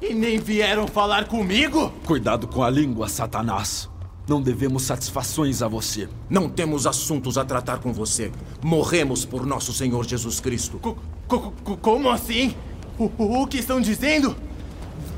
E 0.00 0.14
nem 0.14 0.38
vieram 0.38 0.86
falar 0.86 1.26
comigo? 1.26 1.92
Cuidado 2.06 2.48
com 2.48 2.62
a 2.62 2.70
língua, 2.70 3.08
Satanás. 3.08 3.89
Não 4.30 4.40
devemos 4.40 4.84
satisfações 4.84 5.60
a 5.60 5.66
você. 5.66 6.08
Não 6.28 6.48
temos 6.48 6.86
assuntos 6.86 7.36
a 7.36 7.44
tratar 7.44 7.80
com 7.80 7.92
você. 7.92 8.30
Morremos 8.62 9.24
por 9.24 9.44
nosso 9.44 9.72
Senhor 9.72 10.06
Jesus 10.06 10.38
Cristo. 10.38 10.78
Co 10.78 11.52
como 11.82 12.08
assim? 12.08 12.54
O, 12.96 13.10
o, 13.18 13.42
o 13.42 13.46
que 13.48 13.58
estão 13.58 13.80
dizendo? 13.80 14.36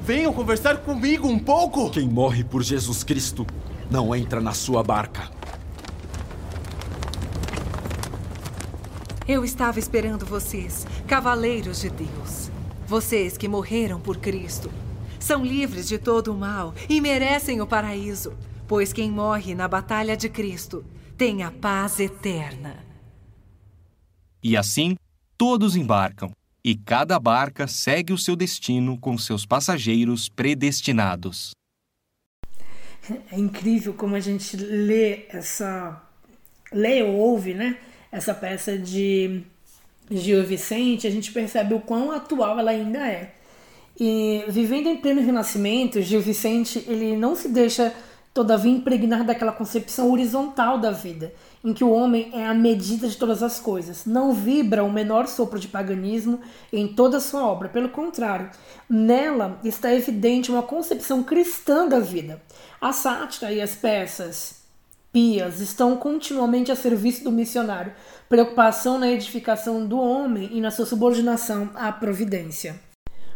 Venham 0.03 0.33
conversar 0.33 0.79
comigo 0.79 1.29
um 1.29 1.39
pouco. 1.39 1.91
Quem 1.91 2.09
morre 2.09 2.43
por 2.43 2.63
Jesus 2.63 3.05
Cristo 3.05 3.47
não 3.91 4.17
entra 4.17 4.41
na 4.41 4.55
sua 4.55 4.83
barca. 4.83 5.31
Eu 9.29 9.45
estava 9.45 9.79
esperando 9.79 10.25
vocês, 10.25 10.87
cavaleiros 11.07 11.83
de 11.83 11.91
Deus. 11.91 12.51
Vocês 12.87 13.37
que 13.37 13.47
morreram 13.47 14.01
por 14.01 14.17
Cristo. 14.17 14.71
São 15.21 15.45
livres 15.45 15.87
de 15.87 15.99
todo 15.99 16.33
o 16.33 16.35
mal 16.35 16.75
e 16.89 16.99
merecem 16.99 17.61
o 17.61 17.67
paraíso, 17.67 18.33
pois 18.73 18.91
quem 18.91 19.11
morre 19.11 19.55
na 19.55 19.69
batalha 19.69 20.17
de 20.17 20.31
Cristo 20.31 20.83
tem 21.19 21.43
a 21.43 21.51
paz 21.51 22.01
eterna. 22.01 22.83
E 24.43 24.57
assim, 24.57 24.97
todos 25.37 25.77
embarcam, 25.77 26.31
e 26.65 26.75
cada 26.75 27.21
barca 27.21 27.67
segue 27.67 28.15
o 28.15 28.19
seu 28.19 28.35
destino 28.35 28.99
com 28.99 29.19
seus 29.19 29.45
passageiros 29.45 30.31
predestinados. 30.31 31.51
É 33.31 33.39
incrível 33.39 33.93
como 33.93 34.17
a 34.17 34.21
gente 34.21 34.57
lê 34.57 35.27
essa. 35.29 36.03
lê 36.73 37.03
ou 37.03 37.15
ouve, 37.15 37.53
né? 37.53 37.77
Essa 38.11 38.33
peça 38.33 38.79
de 38.79 39.43
Gil 40.11 40.47
Vicente, 40.47 41.07
a 41.07 41.11
gente 41.11 41.31
percebe 41.31 41.75
o 41.75 41.81
quão 41.81 42.11
atual 42.11 42.59
ela 42.59 42.71
ainda 42.71 43.07
é. 43.07 43.35
E 44.01 44.47
vivendo 44.49 44.89
em 44.89 44.97
pleno 44.97 45.21
renascimento, 45.21 46.01
Gil 46.01 46.23
Vicente 46.23 46.83
ele 46.89 47.19
não 47.19 47.37
se 47.37 47.51
deixa 47.51 47.95
todavia 48.35 48.73
impregnar 48.73 49.25
daquela 49.25 49.53
concepção 49.53 50.11
horizontal 50.11 50.79
da 50.79 50.91
vida, 50.91 51.35
em 51.63 51.73
que 51.73 51.85
o 51.85 51.91
homem 51.91 52.31
é 52.33 52.47
a 52.47 52.55
medida 52.55 53.07
de 53.07 53.17
todas 53.17 53.43
as 53.43 53.61
coisas. 53.61 54.07
Não 54.07 54.33
vibra 54.33 54.83
o 54.83 54.93
menor 54.93 55.27
sopro 55.27 55.59
de 55.59 55.69
paganismo 55.69 56.41
em 56.73 56.89
toda 56.89 57.19
a 57.19 57.21
sua 57.21 57.47
obra, 57.47 57.69
pelo 57.69 57.91
contrário, 57.91 58.51
nela 58.89 59.59
está 59.63 59.93
evidente 59.95 60.51
uma 60.51 60.63
concepção 60.63 61.23
cristã 61.23 61.87
da 61.87 62.01
vida. 62.01 62.41
A 62.81 62.93
sátira 62.93 63.53
e 63.53 63.61
as 63.61 63.75
peças 63.75 64.63
pias 65.13 65.61
estão 65.61 65.95
continuamente 65.95 66.73
a 66.73 66.77
serviço 66.77 67.23
do 67.23 67.31
missionário, 67.31 67.93
preocupação 68.31 68.99
na 68.99 69.11
edificação 69.11 69.87
do 69.87 69.99
homem 69.99 70.49
e 70.53 70.61
na 70.61 70.71
sua 70.71 70.87
subordinação 70.87 71.71
à 71.75 71.93
providência. 71.93 72.81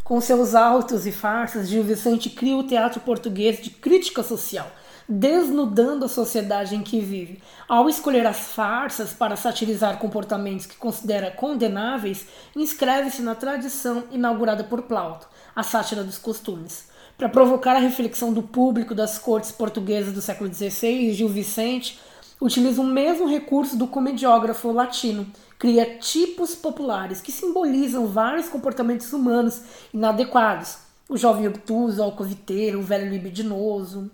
Com 0.03 0.21
seus 0.21 0.55
autos 0.55 1.05
e 1.05 1.13
farsas, 1.13 1.69
Gil 1.69 1.83
Vicente 1.83 2.31
cria 2.31 2.57
o 2.57 2.63
teatro 2.63 3.01
português 3.01 3.61
de 3.61 3.71
crítica 3.71 4.23
social, 4.23 4.71
desnudando 5.09 6.05
a 6.05 6.09
sociedade 6.09 6.75
em 6.75 6.83
que 6.83 7.01
vive. 7.01 7.40
Ao 7.69 7.88
escolher 7.88 8.27
as 8.27 8.38
farsas 8.38 9.12
para 9.12 9.37
satirizar 9.37 9.99
comportamentos 9.99 10.66
que 10.66 10.77
considera 10.77 11.31
condenáveis, 11.31 12.27
inscreve-se 12.55 13.23
na 13.23 13.35
tradição 13.35 14.05
inaugurada 14.11 14.64
por 14.64 14.83
Plauto, 14.83 15.29
a 15.55 15.62
sátira 15.62 16.03
dos 16.03 16.19
costumes. 16.19 16.88
Para 17.16 17.29
provocar 17.29 17.77
a 17.77 17.81
reflexão 17.81 18.33
do 18.33 18.42
público 18.42 18.95
das 18.95 19.19
cortes 19.19 19.53
portuguesas 19.53 20.12
do 20.12 20.21
século 20.21 20.53
XVI, 20.53 21.12
Gil 21.12 21.29
Vicente 21.29 21.99
utiliza 22.40 22.83
o 22.83 22.85
mesmo 22.85 23.27
recurso 23.27 23.77
do 23.77 23.87
comediógrafo 23.87 24.71
latino, 24.71 25.27
cria 25.59 25.99
tipos 25.99 26.55
populares 26.55 27.23
que 27.23 27.33
simbolizam 27.33 28.07
vários 28.07 28.49
comportamentos 28.49 29.12
humanos 29.12 29.62
inadequados. 29.95 30.79
O 31.09 31.16
jovem 31.16 31.47
obtuso, 31.47 32.01
o 32.01 32.05
alcoviteiro, 32.05 32.81
o 32.81 32.83
velho 32.83 33.09
libidinoso, 33.09 34.11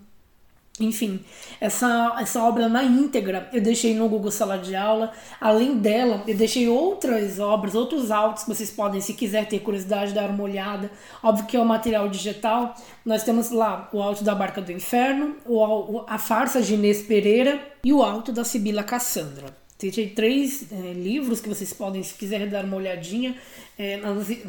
enfim, 0.80 1.20
essa, 1.60 2.16
essa 2.18 2.42
obra 2.42 2.66
na 2.66 2.82
íntegra 2.82 3.48
eu 3.52 3.60
deixei 3.60 3.94
no 3.94 4.08
Google 4.08 4.30
Sala 4.30 4.56
de 4.56 4.74
Aula. 4.74 5.12
Além 5.40 5.76
dela, 5.76 6.24
eu 6.26 6.34
deixei 6.34 6.66
outras 6.66 7.38
obras, 7.38 7.74
outros 7.74 8.10
autos 8.10 8.44
que 8.44 8.48
vocês 8.48 8.70
podem, 8.70 9.00
se 9.00 9.12
quiser 9.12 9.46
ter 9.46 9.58
curiosidade, 9.58 10.14
dar 10.14 10.30
uma 10.30 10.42
olhada. 10.42 10.90
Óbvio 11.22 11.46
que 11.46 11.56
é 11.56 11.60
o 11.60 11.64
material 11.64 12.08
digital. 12.08 12.74
Nós 13.04 13.22
temos 13.22 13.50
lá 13.50 13.90
o 13.92 14.00
Alto 14.00 14.24
da 14.24 14.34
Barca 14.34 14.62
do 14.62 14.72
Inferno, 14.72 15.36
o, 15.44 16.04
a 16.06 16.18
Farsa 16.18 16.62
de 16.62 16.74
Inês 16.74 17.02
Pereira 17.02 17.60
e 17.84 17.92
o 17.92 18.02
Alto 18.02 18.32
da 18.32 18.42
Sibila 18.42 18.82
Cassandra. 18.82 19.54
Deixei 19.78 20.08
três 20.08 20.70
é, 20.70 20.92
livros 20.92 21.40
que 21.40 21.48
vocês 21.48 21.72
podem, 21.72 22.02
se 22.04 22.14
quiserem, 22.14 22.48
dar 22.48 22.64
uma 22.64 22.76
olhadinha. 22.76 23.36
É, 23.76 24.00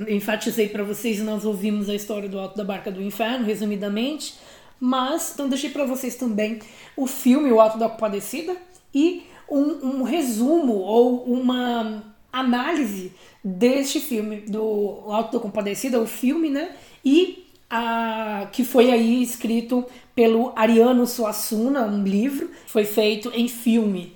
enfatizei 0.08 0.70
para 0.70 0.84
vocês, 0.84 1.20
nós 1.20 1.44
ouvimos 1.44 1.90
a 1.90 1.96
história 1.96 2.30
do 2.30 2.38
Alto 2.40 2.56
da 2.56 2.64
Barca 2.64 2.92
do 2.92 3.02
Inferno, 3.02 3.46
resumidamente 3.46 4.36
mas 4.80 5.32
então 5.34 5.50
deixei 5.50 5.70
para 5.70 5.86
vocês 5.86 6.16
também 6.16 6.60
o 6.96 7.08
filme 7.08 7.52
O 7.52 7.60
Alto 7.60 7.78
da 7.78 7.90
Compadecida 7.90 8.56
e 8.94 9.24
um, 9.50 10.00
um, 10.00 10.04
resumo 10.04 10.74
ou 10.74 11.24
uma 11.24 12.04
análise 12.32 13.12
deste 13.44 14.00
filme 14.00 14.38
do 14.42 15.04
Alto 15.08 15.38
da 15.38 15.40
Compadecida, 15.40 16.02
o 16.02 16.08
filme, 16.08 16.50
né? 16.50 16.76
E 17.04 17.46
a, 17.70 18.48
que 18.52 18.64
foi 18.64 18.92
aí 18.92 19.22
escrito 19.22 19.86
pelo 20.16 20.54
Ariano 20.56 21.06
Suassuna, 21.08 21.86
um 21.86 22.04
livro, 22.04 22.52
foi 22.68 22.86
feito 22.86 23.32
em 23.34 23.48
filme. 23.48 24.16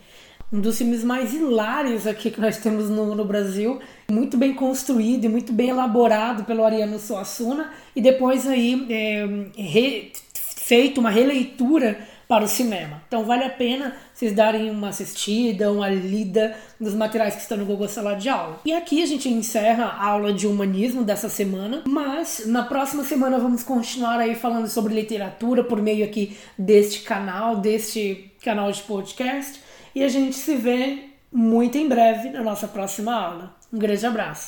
um 0.52 0.62
dos 0.62 0.78
filmes 0.78 1.04
mais 1.04 1.34
hilários 1.34 2.08
aqui 2.08 2.32
que 2.32 2.40
nós 2.40 2.58
temos 2.58 2.90
no, 2.90 3.14
no 3.16 3.26
Brasil, 3.26 3.80
muito 4.10 4.38
bem 4.38 4.54
construído 4.54 5.26
e 5.26 5.30
muito 5.30 5.52
bem 5.52 5.70
elaborado 5.70 6.46
pelo 6.46 6.64
Ariano 6.64 7.00
Suassuna, 7.00 7.72
e 7.96 8.02
depois 8.02 8.48
aí 8.48 8.88
é, 8.90 9.26
re, 9.62 10.14
feito 10.68 11.00
uma 11.00 11.10
releitura 11.10 11.98
para 12.28 12.44
o 12.44 12.48
cinema. 12.48 13.02
Então 13.08 13.24
vale 13.24 13.46
a 13.46 13.50
pena 13.50 13.96
vocês 14.14 14.34
darem 14.34 14.70
uma 14.70 14.90
assistida, 14.90 15.72
uma 15.72 15.88
lida 15.88 16.58
nos 16.78 16.94
materiais 16.94 17.36
que 17.36 17.42
estão 17.42 17.58
no 17.58 17.66
Google 17.66 17.88
Sala 17.88 18.16
de 18.16 18.28
Aula. 18.28 18.60
E 18.66 18.74
aqui 18.74 19.02
a 19.02 19.06
gente 19.06 19.30
encerra 19.30 19.86
a 19.86 20.08
aula 20.08 20.34
de 20.34 20.46
humanismo 20.46 21.06
dessa 21.06 21.30
semana, 21.30 21.84
mas 21.88 22.44
na 22.46 22.64
próxima 22.64 23.06
semana 23.06 23.40
vamos 23.40 23.64
continuar 23.64 24.20
aí 24.20 24.36
falando 24.36 24.68
sobre 24.68 24.94
literatura 24.94 25.64
por 25.64 25.82
meio 25.82 26.04
aqui 26.04 26.38
deste 26.58 27.04
canal, 27.04 27.56
deste 27.56 28.30
canal 28.44 28.70
de 28.70 28.82
podcast, 28.82 29.62
e 29.96 30.04
a 30.04 30.10
gente 30.10 30.36
se 30.36 30.56
vê 30.58 31.06
muito 31.32 31.78
em 31.78 31.88
breve 31.88 32.30
na 32.30 32.44
nossa 32.44 32.68
próxima 32.68 33.14
aula. 33.14 33.56
Um 33.72 33.80
grande 33.80 34.06
abraço. 34.06 34.46